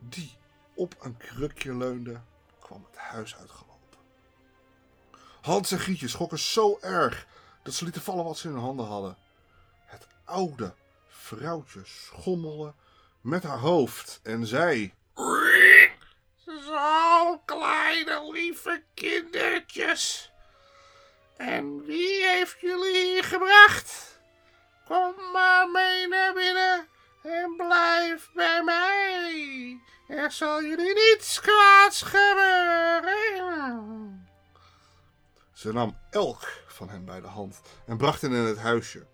die 0.00 0.36
op 0.74 0.94
een 1.00 1.16
krukje 1.16 1.76
leunde, 1.76 2.20
kwam 2.60 2.86
het 2.90 3.00
huis 3.00 3.36
uitgelopen. 3.36 3.67
Hans 5.48 5.70
en 5.70 5.78
Grietje 5.78 6.08
schrokken 6.08 6.38
zo 6.38 6.78
erg 6.80 7.26
dat 7.62 7.74
ze 7.74 7.84
lieten 7.84 8.02
vallen 8.02 8.24
wat 8.24 8.38
ze 8.38 8.48
in 8.48 8.54
hun 8.54 8.62
handen 8.62 8.86
hadden. 8.86 9.16
Het 9.86 10.06
oude 10.24 10.74
vrouwtje 11.08 11.80
schommelde 11.84 12.74
met 13.20 13.42
haar 13.42 13.58
hoofd 13.58 14.20
en 14.22 14.46
zei... 14.46 14.94
Zo, 16.46 17.38
kleine 17.44 18.30
lieve 18.32 18.82
kindertjes. 18.94 20.30
En 21.36 21.84
wie 21.84 22.26
heeft 22.26 22.60
jullie 22.60 23.04
hier 23.04 23.24
gebracht? 23.24 24.20
Kom 24.84 25.14
maar 25.32 25.70
mee 25.70 26.08
naar 26.08 26.32
binnen 26.32 26.88
en 27.22 27.54
blijf 27.56 28.30
bij 28.34 28.62
mij. 28.62 29.80
Er 30.08 30.32
zal 30.32 30.62
jullie 30.62 30.94
niets 30.94 31.40
kwaads 31.40 32.02
gebeuren. 32.02 33.78
Ze 35.58 35.72
nam 35.72 35.98
elk 36.10 36.62
van 36.66 36.88
hen 36.88 37.04
bij 37.04 37.20
de 37.20 37.26
hand 37.26 37.60
en 37.86 37.96
bracht 37.96 38.20
hen 38.20 38.32
in 38.32 38.44
het 38.44 38.58
huisje. 38.58 39.06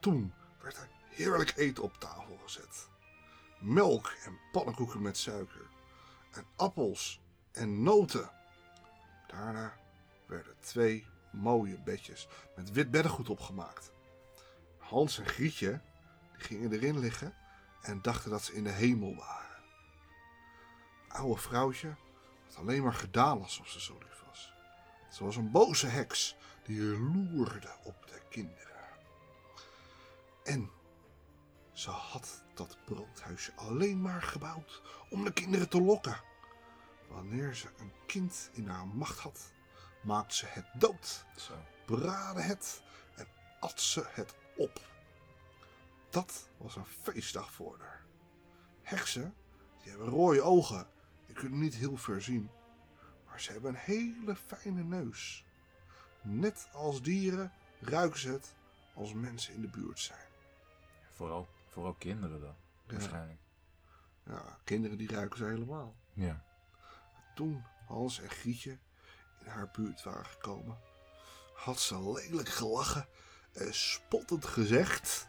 Toen 0.00 0.34
werd 0.62 0.76
er 0.76 0.88
heerlijk 1.08 1.56
eten 1.56 1.82
op 1.82 1.96
tafel 1.98 2.38
gezet. 2.44 2.88
Melk 3.60 4.12
en 4.24 4.38
pannenkoeken 4.52 5.02
met 5.02 5.16
suiker. 5.16 5.70
En 6.32 6.46
appels 6.56 7.20
en 7.52 7.82
noten. 7.82 8.30
Daarna 9.26 9.78
werden 10.26 10.56
twee 10.60 11.06
mooie 11.32 11.78
bedjes 11.78 12.28
met 12.56 12.72
wit 12.72 12.90
beddengoed 12.90 13.28
opgemaakt. 13.28 13.92
Hans 14.78 15.18
en 15.18 15.26
Grietje 15.26 15.80
gingen 16.32 16.72
erin 16.72 16.98
liggen 16.98 17.34
en 17.82 18.02
dachten 18.02 18.30
dat 18.30 18.42
ze 18.42 18.54
in 18.54 18.64
de 18.64 18.70
hemel 18.70 19.16
waren. 19.16 19.62
Het 21.08 21.16
oude 21.16 21.40
vrouwtje 21.40 21.96
had 22.46 22.56
alleen 22.56 22.82
maar 22.82 22.94
gedaan 22.94 23.42
alsof 23.42 23.68
ze 23.68 23.80
zo 23.80 23.98
lief. 23.98 24.17
Ze 25.08 25.24
was 25.24 25.36
een 25.36 25.50
boze 25.50 25.86
heks 25.86 26.36
die 26.62 26.82
loerde 26.82 27.76
op 27.84 28.06
de 28.06 28.20
kinderen. 28.28 28.66
En 30.44 30.70
ze 31.72 31.90
had 31.90 32.44
dat 32.54 32.76
broodhuisje 32.84 33.52
alleen 33.56 34.00
maar 34.00 34.22
gebouwd 34.22 34.82
om 35.10 35.24
de 35.24 35.32
kinderen 35.32 35.68
te 35.68 35.82
lokken. 35.82 36.20
Wanneer 37.08 37.54
ze 37.54 37.68
een 37.78 37.92
kind 38.06 38.50
in 38.52 38.68
haar 38.68 38.86
macht 38.86 39.18
had, 39.18 39.52
maakte 40.02 40.36
ze 40.36 40.46
het 40.46 40.66
dood, 40.78 41.24
Zo. 41.36 41.54
braadde 41.86 42.40
het 42.40 42.82
en 43.16 43.26
at 43.60 43.80
ze 43.80 44.04
het 44.08 44.34
op. 44.56 44.80
Dat 46.10 46.48
was 46.56 46.76
een 46.76 46.86
feestdag 46.86 47.52
voor 47.52 47.78
haar. 47.80 48.04
Heksen, 48.82 49.34
die 49.82 49.90
hebben 49.90 50.08
rode 50.08 50.42
ogen 50.42 50.86
en 51.26 51.34
kunnen 51.34 51.58
niet 51.58 51.74
heel 51.74 51.96
ver 51.96 52.22
zien. 52.22 52.50
Maar 53.38 53.46
ze 53.46 53.52
hebben 53.52 53.70
een 53.70 53.80
hele 53.80 54.36
fijne 54.36 54.82
neus. 54.82 55.44
Net 56.22 56.68
als 56.72 57.02
dieren 57.02 57.52
ruiken 57.80 58.20
ze 58.20 58.28
het 58.28 58.54
als 58.94 59.12
mensen 59.12 59.54
in 59.54 59.60
de 59.60 59.68
buurt 59.68 60.00
zijn. 60.00 60.26
Vooral, 61.10 61.48
vooral 61.68 61.94
kinderen 61.94 62.40
dan. 62.40 62.54
Waarschijnlijk. 62.86 63.40
Ja, 64.26 64.58
kinderen 64.64 64.98
die 64.98 65.08
ruiken 65.08 65.38
ze 65.38 65.44
helemaal. 65.44 65.94
Ja. 66.12 66.44
Toen 67.34 67.64
Hans 67.86 68.20
en 68.20 68.30
Grietje 68.30 68.78
in 69.40 69.46
haar 69.46 69.70
buurt 69.70 70.02
waren 70.02 70.26
gekomen, 70.26 70.78
had 71.54 71.80
ze 71.80 72.12
lelijk 72.12 72.48
gelachen 72.48 73.08
en 73.52 73.74
spottend 73.74 74.44
gezegd... 74.46 75.28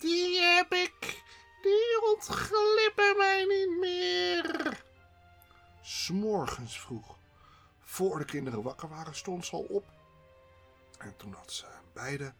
Die 0.00 0.40
heb 0.40 0.72
ik. 0.72 1.22
Die 1.62 2.02
ontglippen 2.12 3.16
mij 3.16 3.44
niet 3.44 3.78
meer. 3.78 4.84
S'morgens 6.06 6.80
vroeg, 6.80 7.16
voor 7.80 8.18
de 8.18 8.24
kinderen 8.24 8.62
wakker 8.62 8.88
waren, 8.88 9.14
stond 9.14 9.46
ze 9.46 9.52
al 9.52 9.62
op. 9.62 9.84
En 10.98 11.16
toen 11.16 11.32
had 11.32 11.52
ze 11.52 11.66
beiden 11.92 12.34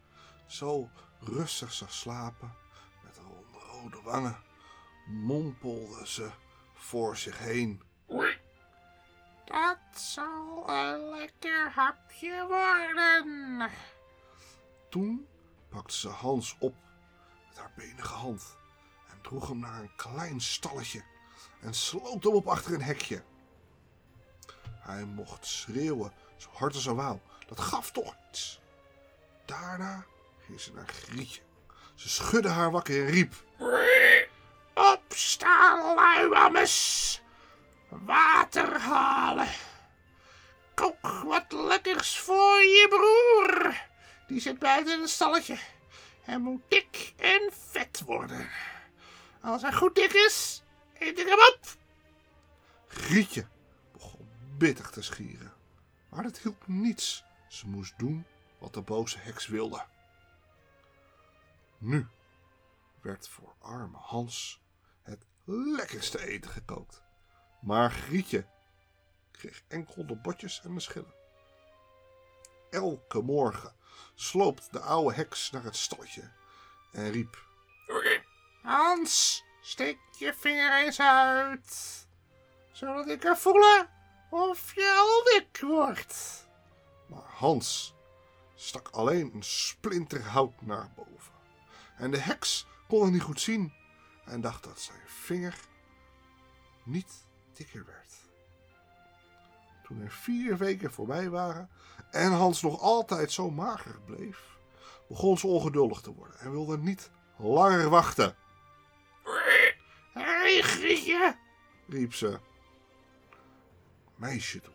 zo 0.46 0.88
rustig 1.20 1.72
zag 1.72 1.92
slapen, 1.92 2.54
met 3.04 3.20
rode 3.52 4.02
wangen, 4.02 4.36
mompelde 5.06 6.06
ze 6.06 6.30
voor 6.74 7.16
zich 7.16 7.38
heen. 7.38 7.82
Dat 9.44 9.78
zal 9.94 10.70
een 10.70 11.08
lekker 11.08 11.70
hapje 11.70 12.46
worden. 12.48 13.70
Toen 14.90 15.26
pakte 15.68 15.96
ze 15.96 16.08
Hans 16.08 16.56
op 16.58 16.74
met 17.48 17.58
haar 17.58 17.72
benige 17.76 18.14
hand 18.14 18.56
en 19.08 19.20
droeg 19.20 19.48
hem 19.48 19.58
naar 19.58 19.80
een 19.80 19.96
klein 19.96 20.40
stalletje 20.40 21.04
en 21.60 21.74
sloot 21.74 22.24
hem 22.24 22.32
op 22.32 22.48
achter 22.48 22.74
een 22.74 22.82
hekje. 22.82 23.22
Hij 24.86 25.04
mocht 25.04 25.46
schreeuwen 25.46 26.12
zo 26.36 26.48
hard 26.52 26.74
als 26.74 26.84
hij 26.84 26.94
wou. 26.94 27.18
Dat 27.46 27.60
gaf 27.60 27.90
toch 27.90 28.14
iets. 28.30 28.60
Daarna 29.44 30.04
ging 30.46 30.60
ze 30.60 30.72
naar 30.72 30.86
Grietje. 30.86 31.40
Ze 31.94 32.08
schudde 32.08 32.48
haar 32.48 32.70
wakker 32.70 33.04
en 33.04 33.10
riep. 33.10 33.34
Opstaan, 34.74 35.94
luiames. 35.94 37.20
Water 37.88 38.80
halen. 38.80 39.48
Kook 40.74 41.22
wat 41.24 41.52
lekkers 41.52 42.18
voor 42.18 42.60
je 42.60 42.86
broer. 42.88 43.74
Die 44.26 44.40
zit 44.40 44.58
buiten 44.58 45.00
het 45.00 45.10
stalletje. 45.10 45.58
Hij 46.22 46.38
moet 46.38 46.62
dik 46.68 47.14
en 47.16 47.50
vet 47.70 48.02
worden. 48.04 48.48
Als 49.40 49.62
hij 49.62 49.72
goed 49.72 49.94
dik 49.94 50.12
is, 50.12 50.62
eet 50.98 51.18
ik 51.18 51.26
hem 51.26 51.38
op. 51.38 51.58
Grietje 52.88 53.46
bitter 54.58 54.90
te 54.90 55.02
schieren. 55.02 55.52
Maar 56.08 56.22
dat 56.22 56.38
hielp 56.38 56.66
niets. 56.66 57.24
Ze 57.48 57.66
moest 57.68 57.98
doen 57.98 58.26
wat 58.58 58.74
de 58.74 58.80
boze 58.80 59.18
heks 59.18 59.46
wilde. 59.46 59.84
Nu 61.78 62.06
werd 63.00 63.28
voor 63.28 63.54
arme 63.58 63.96
Hans 63.96 64.60
het 65.02 65.24
lekkerste 65.44 66.26
eten 66.26 66.50
gekookt. 66.50 67.02
Maar 67.60 67.90
Grietje 67.90 68.46
kreeg 69.30 69.62
enkel 69.68 70.06
de 70.06 70.16
botjes 70.16 70.60
en 70.64 70.74
de 70.74 70.80
schillen. 70.80 71.14
Elke 72.70 73.20
morgen 73.20 73.74
sloopt 74.14 74.72
de 74.72 74.80
oude 74.80 75.14
heks 75.14 75.50
naar 75.50 75.64
het 75.64 75.76
stalletje 75.76 76.30
en 76.92 77.10
riep... 77.10 77.44
Hans, 78.62 79.44
steek 79.60 79.98
je 80.18 80.34
vinger 80.34 80.84
eens 80.84 81.00
uit. 81.00 82.06
Zodat 82.72 83.08
ik 83.08 83.20
kan 83.20 83.36
voelen 83.36 83.95
of 84.30 84.74
je 84.74 84.94
al 84.96 85.38
dik 85.38 85.60
wordt. 85.60 86.46
Maar 87.06 87.24
Hans 87.26 87.94
stak 88.54 88.88
alleen 88.88 89.30
een 89.34 89.42
splinter 89.42 90.22
hout 90.22 90.62
naar 90.62 90.90
boven. 90.96 91.34
En 91.96 92.10
de 92.10 92.18
heks 92.18 92.66
kon 92.88 93.02
het 93.02 93.12
niet 93.12 93.22
goed 93.22 93.40
zien 93.40 93.72
en 94.24 94.40
dacht 94.40 94.64
dat 94.64 94.80
zijn 94.80 95.00
vinger 95.06 95.58
niet 96.84 97.26
dikker 97.52 97.84
werd. 97.86 98.14
Toen 99.82 100.00
er 100.00 100.10
vier 100.10 100.56
weken 100.56 100.92
voorbij 100.92 101.30
waren 101.30 101.70
en 102.10 102.32
Hans 102.32 102.62
nog 102.62 102.80
altijd 102.80 103.32
zo 103.32 103.50
mager 103.50 104.00
bleef, 104.00 104.58
begon 105.08 105.38
ze 105.38 105.46
ongeduldig 105.46 106.00
te 106.00 106.14
worden 106.14 106.38
en 106.38 106.50
wilde 106.50 106.78
niet 106.78 107.10
langer 107.36 107.88
wachten. 107.88 108.36
Hé, 110.12 110.22
hey, 110.22 110.62
Grietje, 110.62 111.36
riep 111.88 112.14
ze. 112.14 112.38
Meisje 114.16 114.60
toe. 114.60 114.74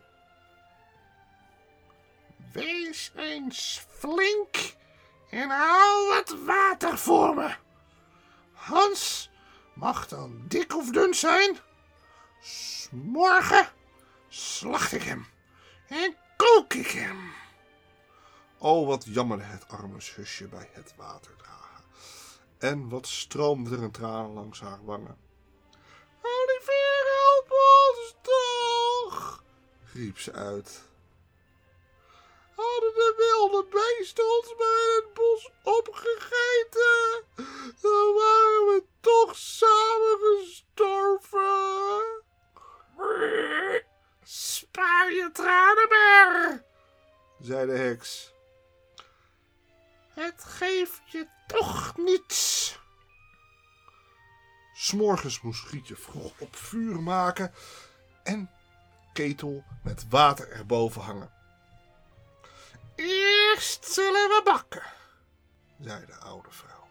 Wees 2.52 3.12
eens 3.16 3.86
flink 3.88 4.74
en 5.30 5.50
haal 5.50 6.08
wat 6.08 6.36
water 6.44 6.98
voor 6.98 7.34
me. 7.34 7.54
Hans 8.52 9.30
mag 9.74 10.08
dan 10.08 10.44
dik 10.48 10.76
of 10.76 10.90
dun 10.90 11.14
zijn. 11.14 11.58
Morgen 12.90 13.68
slacht 14.28 14.92
ik 14.92 15.02
hem 15.02 15.26
en 15.88 16.16
kook 16.36 16.74
ik 16.74 16.90
hem. 16.90 17.32
Oh, 18.58 18.86
wat 18.86 19.04
jammerde 19.04 19.44
het 19.44 19.68
arme 19.68 20.00
zusje 20.00 20.48
bij 20.48 20.68
het 20.72 20.94
water 20.96 21.36
dragen. 21.36 21.84
En 22.58 22.88
wat 22.88 23.06
stroomde 23.06 23.76
er 23.76 23.82
een 23.82 23.90
traan 23.90 24.32
langs 24.32 24.60
haar 24.60 24.84
wangen. 24.84 25.16
Riep 29.92 30.18
ze 30.18 30.32
uit. 30.32 30.90
Hadden 32.54 32.94
de 32.94 33.14
wilde 33.16 33.66
beesten 33.70 34.24
ons 34.38 34.54
maar 34.58 34.86
in 34.86 35.04
het 35.04 35.14
bos 35.14 35.50
opgegeten, 35.62 37.24
dan 37.80 38.14
waren 38.14 38.66
we 38.66 38.84
toch 39.00 39.36
samen 39.36 40.18
gestorven. 40.20 42.22
Spaar 44.22 45.12
je 45.12 45.30
tranen 45.32 45.88
maar, 45.88 46.64
zei 47.40 47.66
de 47.66 47.72
heks. 47.72 48.32
Het 50.14 50.44
geeft 50.44 51.00
je 51.04 51.26
toch 51.46 51.96
niets. 51.96 52.78
S'morgens 54.74 55.40
moest 55.40 55.64
Grietje 55.64 55.96
vroeg 55.96 56.32
op 56.38 56.56
vuur 56.56 57.00
maken 57.00 57.54
en 58.22 58.50
ketel 59.12 59.64
met 59.82 60.08
water 60.08 60.50
erboven 60.50 61.02
hangen. 61.02 61.30
Eerst 62.94 63.84
zullen 63.84 64.28
we 64.28 64.40
bakken, 64.44 64.82
zei 65.80 66.06
de 66.06 66.14
oude 66.14 66.50
vrouw. 66.50 66.86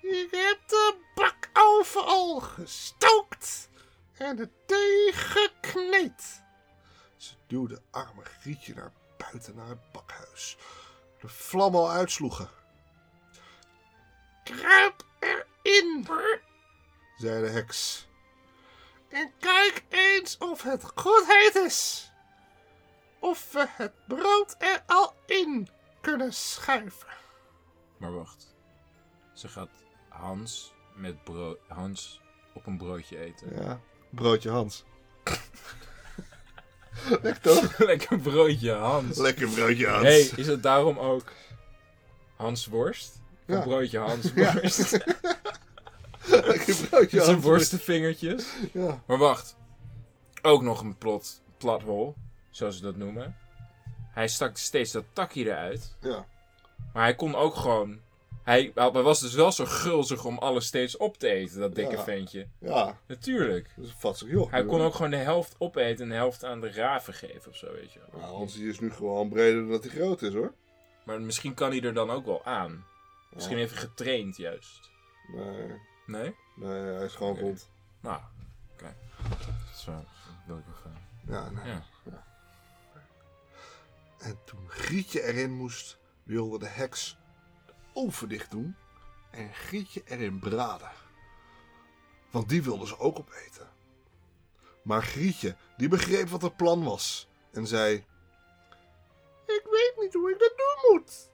Ik 0.00 0.30
heb 0.30 0.58
de 0.66 0.96
bakoven 1.14 2.04
al 2.06 2.40
gestookt 2.40 3.68
en 4.14 4.36
de 4.36 4.50
thee 4.66 5.12
gekneed. 5.12 6.42
Ze 7.16 7.34
duwde 7.46 7.82
arme 7.90 8.24
Grietje 8.24 8.74
naar 8.74 8.92
buiten 9.16 9.56
naar 9.56 9.68
het 9.68 9.92
bakhuis. 9.92 10.56
De 11.20 11.28
vlammen 11.28 11.80
al 11.80 11.90
uitsloegen. 11.90 12.48
Kruip 14.44 15.04
erin, 15.18 16.08
zei 17.16 17.44
de 17.44 17.50
heks. 17.50 18.05
En 19.08 19.32
kijk 19.40 19.84
eens 19.88 20.38
of 20.38 20.62
het 20.62 20.84
goed 20.94 21.24
heet 21.26 21.54
is. 21.64 22.10
Of 23.18 23.52
we 23.52 23.66
het 23.68 23.92
brood 24.06 24.54
er 24.58 24.82
al 24.86 25.14
in 25.26 25.68
kunnen 26.00 26.32
schuiven. 26.32 27.08
Maar 27.96 28.12
wacht. 28.14 28.54
Ze 29.34 29.48
gaat 29.48 29.70
Hans 30.08 30.72
met 30.94 31.24
brood... 31.24 31.58
Hans 31.68 32.20
op 32.54 32.66
een 32.66 32.76
broodje 32.76 33.18
eten. 33.18 33.62
Ja, 33.62 33.80
broodje 34.10 34.50
Hans. 34.50 34.84
Lekker 37.22 37.40
toch? 37.40 37.78
Lekker 37.78 38.18
broodje 38.18 38.72
Hans. 38.72 39.18
Lekker 39.18 39.48
broodje 39.48 39.86
Hans. 39.88 40.02
hey, 40.04 40.20
is 40.36 40.46
het 40.46 40.62
daarom 40.62 40.98
ook 40.98 41.32
Hans 42.36 42.66
Worst? 42.66 43.20
Een 43.46 43.56
Ja. 43.56 43.62
broodje 43.62 43.98
Hans 43.98 44.30
Ja. 44.34 44.52
Worst. 44.52 44.98
Broodje 44.98 45.35
Zijn 47.08 47.40
worstenvingertjes. 47.40 48.46
Ja. 48.72 49.02
Maar 49.06 49.18
wacht. 49.18 49.56
Ook 50.42 50.62
nog 50.62 50.80
een 50.80 50.98
plot, 50.98 51.42
plothole, 51.58 52.12
zoals 52.50 52.76
ze 52.76 52.82
dat 52.82 52.96
noemen. 52.96 53.36
Hij 54.10 54.28
stak 54.28 54.56
steeds 54.56 54.92
dat 54.92 55.04
takje 55.12 55.44
eruit. 55.44 55.96
ja. 56.00 56.26
Maar 56.92 57.04
hij 57.04 57.14
kon 57.14 57.34
ook 57.34 57.54
gewoon... 57.54 58.00
Hij, 58.42 58.72
hij 58.74 58.90
was 58.90 59.20
dus 59.20 59.34
wel 59.34 59.52
zo 59.52 59.64
gulzig 59.64 60.24
om 60.24 60.38
alles 60.38 60.66
steeds 60.66 60.96
op 60.96 61.16
te 61.18 61.28
eten, 61.28 61.60
dat 61.60 61.74
dikke 61.74 61.96
Ja. 61.96 62.02
ventje. 62.02 62.46
Ja, 62.60 62.98
Natuurlijk. 63.06 63.70
dat 63.76 63.84
is 63.84 63.90
een 63.90 63.98
vatsig 63.98 64.30
joh. 64.30 64.50
Hij 64.50 64.64
kon 64.64 64.80
ook 64.80 64.94
gewoon 64.94 65.10
de 65.10 65.16
helft 65.16 65.54
opeten 65.58 66.02
en 66.04 66.08
de 66.08 66.14
helft 66.14 66.44
aan 66.44 66.60
de 66.60 66.70
raven 66.72 67.14
geven 67.14 67.50
of 67.50 67.56
zo, 67.56 67.72
weet 67.72 67.92
je 67.92 67.98
wel. 68.10 68.20
Nou, 68.20 68.34
Hans 68.34 68.54
die 68.54 68.68
is 68.68 68.80
nu 68.80 68.90
gewoon 68.90 69.28
breder 69.28 69.60
dan 69.60 69.70
dat 69.70 69.84
hij 69.84 69.92
groot 69.92 70.22
is 70.22 70.32
hoor. 70.34 70.52
Maar 71.04 71.20
misschien 71.20 71.54
kan 71.54 71.70
hij 71.70 71.80
er 71.82 71.94
dan 71.94 72.10
ook 72.10 72.24
wel 72.26 72.44
aan. 72.44 72.84
Misschien 73.34 73.56
heeft 73.56 73.70
hij 73.72 73.80
getraind 73.80 74.36
juist. 74.36 74.90
Nee, 75.34 75.78
Nee? 76.06 76.36
nee, 76.54 76.94
hij 76.94 77.04
is 77.04 77.14
gewoon 77.14 77.32
Oké. 77.32 77.40
rond. 77.40 77.70
Nou, 78.00 78.20
oké. 78.72 78.96
Dat 79.28 79.38
is 79.74 79.84
wel... 79.84 80.04
wil 80.46 80.58
ik 80.58 80.64
eh, 80.84 81.32
Ja, 81.32 81.50
nee. 81.50 81.72
Ja. 82.02 82.24
En 84.18 84.38
toen 84.44 84.68
Grietje 84.68 85.22
erin 85.22 85.52
moest, 85.52 85.98
wilde 86.22 86.58
de 86.58 86.66
heks 86.66 87.18
de 87.66 87.72
oven 87.92 88.28
dicht 88.28 88.50
doen 88.50 88.76
en 89.30 89.54
Grietje 89.54 90.02
erin 90.04 90.38
braden. 90.38 90.90
Want 92.30 92.48
die 92.48 92.62
wilde 92.62 92.86
ze 92.86 92.98
ook 92.98 93.18
opeten. 93.18 93.68
Maar 94.82 95.02
Grietje, 95.02 95.56
die 95.76 95.88
begreep 95.88 96.28
wat 96.28 96.42
het 96.42 96.56
plan 96.56 96.84
was 96.84 97.28
en 97.52 97.66
zei... 97.66 97.94
Ik 99.46 99.66
weet 99.70 99.94
niet 100.00 100.14
hoe 100.14 100.30
ik 100.30 100.38
dat 100.38 100.52
doen 100.56 100.92
moet. 100.92 101.30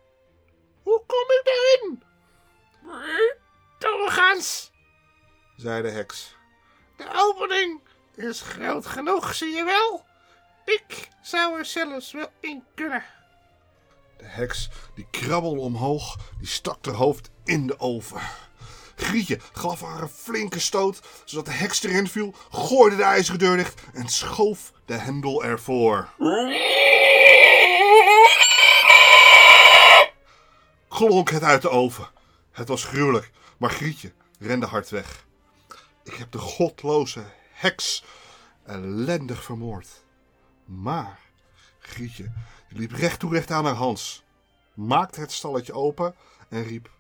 Zei 5.63 5.83
de 5.83 5.91
heks. 5.91 6.37
De 6.97 7.09
opening 7.15 7.81
is 8.15 8.41
groot 8.41 8.87
genoeg, 8.87 9.35
zie 9.35 9.55
je 9.55 9.65
wel. 9.65 10.05
Ik 10.65 11.09
zou 11.23 11.59
er 11.59 11.65
zelfs 11.65 12.13
wel 12.13 12.31
in 12.41 12.65
kunnen. 12.75 13.05
De 14.17 14.25
heks 14.25 14.69
die 14.95 15.07
krabbelde 15.11 15.61
omhoog, 15.61 16.17
die 16.39 16.49
stak 16.49 16.87
haar 16.87 16.95
hoofd 16.95 17.31
in 17.45 17.67
de 17.67 17.79
oven. 17.81 18.21
Grietje 18.97 19.39
gaf 19.53 19.81
haar 19.81 20.03
een 20.03 20.09
flinke 20.09 20.61
stoot, 20.61 21.01
zodat 21.25 21.47
de 21.47 21.53
heks 21.53 21.83
erin 21.83 22.09
viel, 22.09 22.35
gooide 22.51 22.97
de 22.97 23.03
ijzeren 23.03 23.39
deur 23.39 23.57
dicht 23.57 23.81
en 23.95 24.09
schoof 24.09 24.73
de 24.85 24.95
hendel 24.95 25.45
ervoor. 25.45 26.09
Klonk 30.89 31.31
het 31.31 31.43
uit 31.43 31.63
de 31.63 31.69
oven. 31.71 32.09
Het 32.53 32.69
was 32.69 32.85
gruwelijk, 32.85 33.31
maar 33.59 33.71
Grietje 33.71 34.13
rende 34.39 34.67
hard 34.67 34.91
weg. 34.91 35.25
Ik 36.05 36.15
heb 36.15 36.33
de 36.33 36.39
godloze 36.39 37.25
heks 37.51 38.05
ellendig 38.65 39.45
vermoord. 39.45 39.89
Maar 40.65 41.21
Grietje 41.79 42.33
liep 42.69 42.93
recht 42.93 43.21
toe 43.21 43.33
recht 43.33 43.51
aan 43.51 43.65
naar 43.65 43.75
Hans, 43.75 44.25
maakte 44.75 45.21
het 45.21 45.33
stalletje 45.33 45.73
open 45.73 46.15
en 46.49 46.63
riep: 46.63 46.91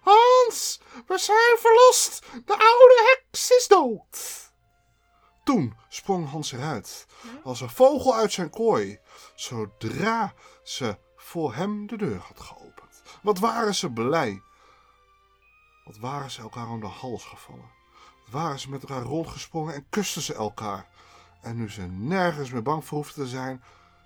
Hans, 0.00 0.80
we 1.06 1.18
zijn 1.18 1.58
verlost! 1.58 2.26
De 2.44 2.52
oude 2.52 3.18
heks 3.22 3.50
is 3.50 3.68
dood! 3.68 4.44
Toen 5.44 5.76
sprong 5.88 6.30
Hans 6.30 6.52
eruit, 6.52 7.06
als 7.44 7.60
een 7.60 7.70
vogel 7.70 8.14
uit 8.14 8.32
zijn 8.32 8.50
kooi, 8.50 8.98
zodra 9.34 10.34
ze 10.62 10.98
voor 11.16 11.54
hem 11.54 11.86
de 11.86 11.96
deur 11.96 12.18
had 12.18 12.40
geopend. 12.40 13.02
Wat 13.22 13.38
waren 13.38 13.74
ze 13.74 13.90
blij! 13.90 14.42
Wat 15.84 15.96
waren 15.96 16.30
ze 16.30 16.40
elkaar 16.40 16.68
om 16.68 16.80
de 16.80 16.86
hals 16.86 17.24
gevallen! 17.24 17.70
Waren 18.30 18.58
ze 18.58 18.70
met 18.70 18.82
elkaar 18.82 19.02
rondgesprongen 19.02 19.74
en 19.74 19.86
kusten 19.90 20.22
ze 20.22 20.34
elkaar! 20.34 20.88
En 21.40 21.56
nu 21.56 21.70
ze 21.70 21.82
nergens 21.82 22.50
meer 22.50 22.62
bang 22.62 22.84
voor 22.84 22.98
hoefden 22.98 23.24
te 23.24 23.30
zijn, 23.30 23.62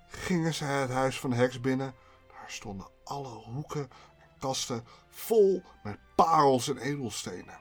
gingen 0.07 0.53
ze 0.53 0.63
het 0.63 0.89
huis 0.89 1.19
van 1.19 1.29
de 1.29 1.35
heks 1.35 1.61
binnen. 1.61 1.93
Daar 2.27 2.51
stonden 2.51 2.87
alle 3.03 3.27
hoeken 3.27 3.89
en 4.19 4.27
kasten 4.39 4.85
vol 5.09 5.63
met 5.83 5.97
parels 6.15 6.69
en 6.69 6.77
edelstenen. 6.77 7.59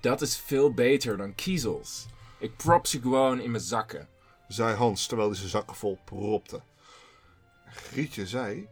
Dat 0.00 0.20
is 0.20 0.38
veel 0.38 0.74
beter 0.74 1.16
dan 1.16 1.34
kiezels. 1.34 2.06
Ik 2.38 2.56
prop 2.56 2.86
ze 2.86 3.00
gewoon 3.00 3.40
in 3.40 3.50
mijn 3.50 3.62
zakken. 3.62 4.08
zei 4.48 4.76
Hans 4.76 5.06
terwijl 5.06 5.28
hij 5.28 5.38
zijn 5.38 5.50
zakken 5.50 5.76
vol 5.76 5.98
propte. 6.04 6.60
En 7.64 7.72
Grietje 7.72 8.26
zei: 8.26 8.68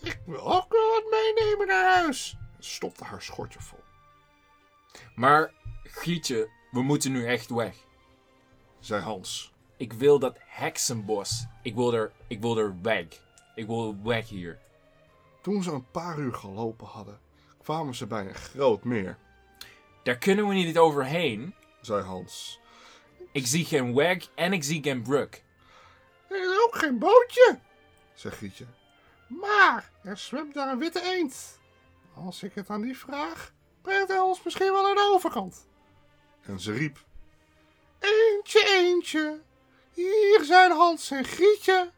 Ik 0.00 0.20
wil 0.26 0.52
ook 0.52 0.72
wel 0.72 0.90
wat 0.90 1.04
meenemen 1.10 1.66
naar 1.66 1.94
huis. 2.02 2.36
En 2.56 2.64
stopte 2.64 3.04
haar 3.04 3.22
schortje 3.22 3.60
vol. 3.60 3.84
Maar, 5.14 5.52
Gietje, 5.92 6.48
we 6.70 6.82
moeten 6.82 7.12
nu 7.12 7.26
echt 7.26 7.50
weg. 7.50 7.76
Zei 8.78 9.02
Hans: 9.02 9.52
Ik 9.76 9.92
wil 9.92 10.18
dat 10.18 10.36
heksenbos. 10.46 11.46
Ik 11.62 11.74
wil 11.74 11.92
er, 11.94 12.12
ik 12.26 12.40
wil 12.40 12.58
er 12.58 12.74
weg. 12.82 13.06
Ik 13.54 13.66
wil 13.66 13.96
weg 14.02 14.28
hier. 14.28 14.58
Toen 15.42 15.62
ze 15.62 15.70
een 15.72 15.90
paar 15.90 16.18
uur 16.18 16.34
gelopen 16.34 16.86
hadden, 16.86 17.20
kwamen 17.62 17.94
ze 17.94 18.06
bij 18.06 18.26
een 18.26 18.34
groot 18.34 18.84
meer, 18.84 19.18
Daar 20.02 20.18
kunnen 20.18 20.48
we 20.48 20.54
niet 20.54 20.78
overheen. 20.78 21.54
zei 21.80 22.02
Hans. 22.02 22.60
Ik 23.32 23.46
zie 23.46 23.64
geen 23.64 23.92
Wag 23.92 24.16
en 24.34 24.52
ik 24.52 24.64
zie 24.64 24.82
geen 24.82 25.02
Brook. 25.02 25.34
Er 26.28 26.40
is 26.50 26.64
ook 26.66 26.76
geen 26.76 26.98
bootje, 26.98 27.58
zei 28.14 28.34
Grietje. 28.34 28.66
Maar 29.28 29.90
er 30.02 30.16
zwemt 30.16 30.54
daar 30.54 30.72
een 30.72 30.78
witte 30.78 31.02
eend. 31.02 31.58
Als 32.14 32.42
ik 32.42 32.54
het 32.54 32.70
aan 32.70 32.80
die 32.80 32.98
vraag, 32.98 33.52
brengt 33.82 34.08
hij 34.08 34.18
ons 34.18 34.42
misschien 34.42 34.72
wel 34.72 34.82
naar 34.82 34.94
de 34.94 35.10
overkant. 35.14 35.66
En 36.42 36.60
ze 36.60 36.72
riep: 36.72 37.04
Eentje, 37.98 38.64
eentje, 38.66 39.40
hier 39.92 40.44
zijn 40.44 40.70
Hans 40.70 41.10
en 41.10 41.24
Grietje. 41.24 41.92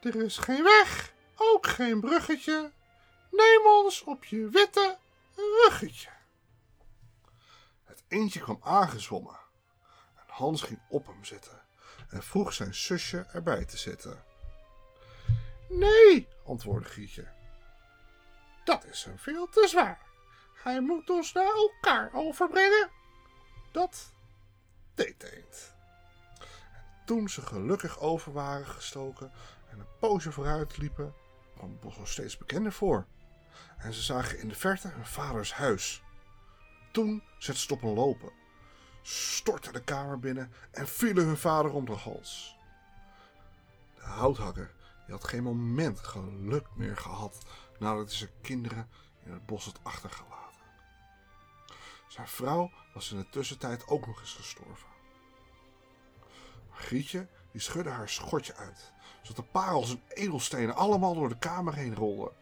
Er 0.00 0.16
is 0.16 0.38
geen 0.38 0.62
weg, 0.62 1.12
ook 1.36 1.66
geen 1.66 2.00
bruggetje. 2.00 2.72
Neem 3.30 3.66
ons 3.66 4.02
op 4.02 4.24
je 4.24 4.48
witte 4.48 4.98
ruggetje. 5.36 6.08
Het 7.84 8.02
eendje 8.08 8.40
kwam 8.40 8.58
aangezwommen. 8.62 9.38
En 10.16 10.24
Hans 10.26 10.62
ging 10.62 10.80
op 10.88 11.06
hem 11.06 11.24
zitten 11.24 11.62
en 12.10 12.22
vroeg 12.22 12.52
zijn 12.52 12.74
zusje 12.74 13.26
erbij 13.32 13.64
te 13.64 13.76
zitten. 13.76 14.24
Nee, 15.68 16.28
antwoordde 16.46 16.88
Grietje. 16.88 17.28
Dat 18.64 18.84
is 18.84 19.04
hem 19.04 19.18
veel 19.18 19.48
te 19.48 19.66
zwaar. 19.68 20.00
Hij 20.62 20.80
moet 20.80 21.10
ons 21.10 21.32
naar 21.32 21.54
elkaar 21.54 22.10
overbrengen. 22.12 22.90
Dat 23.70 24.12
deed 24.94 25.20
de 25.20 25.36
eend. 25.36 25.72
En 26.72 26.84
toen 27.04 27.28
ze 27.28 27.42
gelukkig 27.42 27.98
over 27.98 28.32
waren 28.32 28.66
gestoken 28.66 29.32
en 29.70 29.78
een 29.78 29.98
poosje 29.98 30.32
vooruit 30.32 30.78
liepen, 30.78 31.14
kwam 31.56 31.70
het 31.70 31.80
bos 31.80 31.96
nog 31.96 32.08
steeds 32.08 32.38
bekender 32.38 32.72
voor. 32.72 33.06
En 33.78 33.92
ze 33.92 34.02
zagen 34.02 34.38
in 34.38 34.48
de 34.48 34.54
verte 34.54 34.88
hun 34.88 35.06
vaders 35.06 35.52
huis. 35.52 36.02
Toen 36.92 37.22
zetten 37.38 37.62
ze 37.62 37.62
het 37.62 37.72
op 37.72 37.82
een 37.82 37.94
lopen, 37.94 38.32
stortten 39.02 39.72
de 39.72 39.84
kamer 39.84 40.18
binnen 40.18 40.52
en 40.70 40.88
vielen 40.88 41.24
hun 41.24 41.36
vader 41.36 41.72
om 41.72 41.84
de 41.84 41.92
hals. 41.92 42.56
De 43.94 44.02
houthakker 44.02 44.74
die 45.06 45.14
had 45.14 45.24
geen 45.24 45.42
moment 45.42 45.98
geluk 45.98 46.66
meer 46.74 46.96
gehad 46.96 47.44
nadat 47.78 48.08
hij 48.08 48.16
zijn 48.16 48.30
kinderen 48.40 48.88
in 49.24 49.32
het 49.32 49.46
bos 49.46 49.64
had 49.64 49.80
achtergelaten. 49.82 50.39
Zijn 52.10 52.28
vrouw 52.28 52.70
was 52.94 53.12
in 53.12 53.18
de 53.18 53.28
tussentijd 53.28 53.88
ook 53.88 54.06
nog 54.06 54.20
eens 54.20 54.34
gestorven. 54.34 54.88
Grietje 56.70 57.28
die 57.50 57.60
schudde 57.60 57.90
haar 57.90 58.08
schortje 58.08 58.54
uit, 58.54 58.92
zodat 59.22 59.44
de 59.44 59.50
parels 59.50 59.90
en 59.90 60.02
edelstenen 60.08 60.74
allemaal 60.74 61.14
door 61.14 61.28
de 61.28 61.38
kamer 61.38 61.74
heen 61.74 61.94
rolden. 61.94 62.32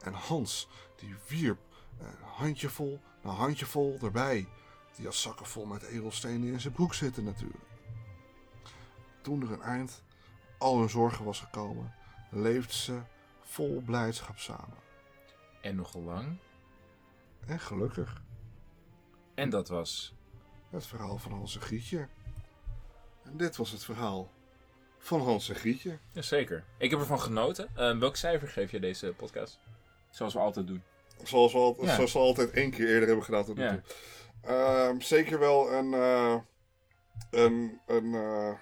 En 0.00 0.12
Hans 0.12 0.68
die 0.96 1.14
wierp 1.28 1.58
een 1.98 2.22
handjevol 2.22 3.00
na 3.22 3.30
handjevol 3.30 3.98
erbij. 4.02 4.48
Die 4.96 5.04
had 5.04 5.14
zakken 5.14 5.46
vol 5.46 5.66
met 5.66 5.82
edelstenen 5.82 6.52
in 6.52 6.60
zijn 6.60 6.74
broek 6.74 6.94
zitten 6.94 7.24
natuurlijk. 7.24 7.64
Toen 9.22 9.42
er 9.42 9.52
een 9.52 9.62
eind 9.62 10.02
al 10.58 10.78
hun 10.78 10.90
zorgen 10.90 11.24
was 11.24 11.40
gekomen, 11.40 11.94
leefden 12.30 12.76
ze 12.76 13.02
vol 13.40 13.80
blijdschap 13.80 14.38
samen. 14.38 14.78
En 15.60 15.76
nog 15.76 15.94
lang. 15.94 16.38
En 17.46 17.60
gelukkig. 17.60 18.23
En 19.34 19.50
dat 19.50 19.68
was. 19.68 20.14
Het 20.70 20.86
verhaal 20.86 21.18
van 21.18 21.32
Hans 21.32 21.54
en 21.54 21.60
Grietje. 21.60 22.08
En 23.24 23.36
dit 23.36 23.56
was 23.56 23.70
het 23.70 23.84
verhaal 23.84 24.30
van 24.98 25.20
Hans 25.20 25.48
en 25.48 25.54
Grietje. 25.54 25.98
Jazeker. 26.12 26.64
Ik 26.78 26.90
heb 26.90 27.00
ervan 27.00 27.20
genoten. 27.20 27.68
Eh, 27.76 27.98
welk 27.98 28.16
cijfer 28.16 28.48
geef 28.48 28.70
je 28.70 28.80
deze 28.80 29.12
podcast? 29.16 29.58
Zoals 30.10 30.32
we 30.32 30.38
altijd 30.38 30.66
doen. 30.66 30.82
Zoals 31.22 31.52
we, 31.52 31.58
al, 31.58 31.76
Ja. 31.84 31.94
zoals 31.94 32.12
we 32.12 32.18
altijd 32.18 32.50
één 32.50 32.70
keer 32.70 32.86
eerder 32.88 33.06
hebben 33.06 33.24
gedaan 33.24 33.44
tot 33.44 33.56
nu 33.56 33.62
Ja. 33.62 33.70
toe. 33.70 33.82
Ehm, 34.42 35.00
zeker 35.00 35.38
wel 35.38 35.72
een, 35.72 35.94
eh, 35.94 36.36
een, 37.30 37.80
een, 37.86 38.14
eh, 38.14 38.52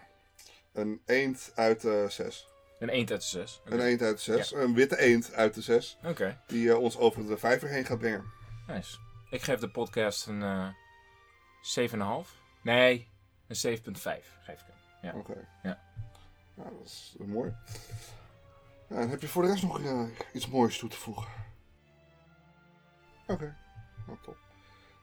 een 0.73 1.01
eend 1.07 1.53
uit 1.55 1.81
de 1.81 2.07
zes. 2.09 2.49
Een 2.79 2.89
1 2.95 3.09
uit 3.11 3.21
de 3.21 3.27
6. 3.27 3.61
Oké. 3.65 3.75
Een 3.75 3.81
eend 3.81 4.03
uit 4.03 4.17
de 4.17 4.23
zes. 4.23 4.53
Een 4.53 4.75
witte 4.75 4.99
eend 4.99 5.33
uit 5.33 5.55
de 5.55 5.61
zes. 5.63 5.99
Oké, 6.05 6.41
Die 6.47 6.71
eh, 6.71 6.79
ons 6.79 6.97
over 6.99 7.27
de 7.27 7.39
vijver 7.39 7.69
heen 7.69 7.85
gaat 7.85 7.99
brengen. 7.99 8.25
nice. 8.67 8.99
Ik 9.33 9.43
geef 9.43 9.61
de 9.61 9.71
podcast 9.71 10.27
een 10.27 10.43
eh 10.43 10.69
7,5. 12.25 12.29
Nee, 12.63 13.09
een 13.47 13.57
7,5 13.57 13.93
geef 14.43 14.61
ik 14.61 14.67
hem. 14.67 14.77
Ja. 15.03 15.19
Oké. 15.19 15.49
Ja. 15.63 15.83
Ja, 16.55 16.63
dat 16.63 16.85
is 16.85 17.17
eh, 17.21 17.27
mooi. 17.27 17.55
Ja, 18.89 18.97
en 18.97 19.09
heb 19.09 19.21
je 19.21 19.29
voor 19.29 19.43
de 19.43 19.49
rest 19.49 19.63
nog 19.63 19.81
eh, 19.81 20.09
iets 20.33 20.49
moois 20.49 20.79
toe 20.79 20.89
te 20.89 20.97
voegen? 20.97 21.27
Oké, 23.27 23.57
nou 24.07 24.19
top. 24.23 24.39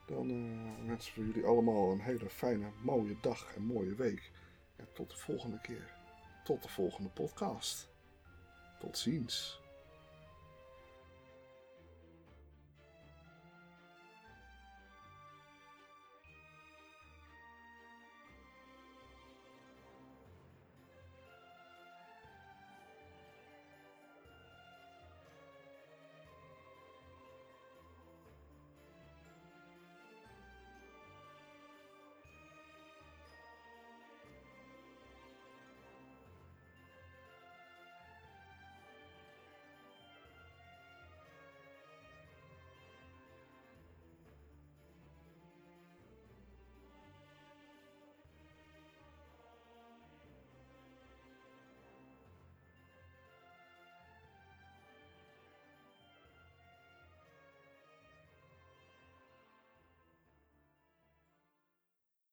Dan 0.07 0.29
eh, 0.29 0.87
wensen 0.87 1.13
we 1.15 1.25
jullie 1.25 1.45
allemaal 1.45 1.91
een 1.91 2.01
hele 2.01 2.29
fijne, 2.29 2.71
mooie 2.81 3.17
dag 3.21 3.55
en 3.55 3.61
mooie 3.61 3.95
week. 3.95 4.31
En 4.75 4.87
tot 4.93 5.09
de 5.09 5.17
volgende 5.17 5.59
keer. 5.61 5.91
Tot 6.43 6.63
de 6.63 6.69
volgende 6.69 7.09
podcast. 7.09 7.89
Tot 8.79 8.97
ziens. 8.97 9.58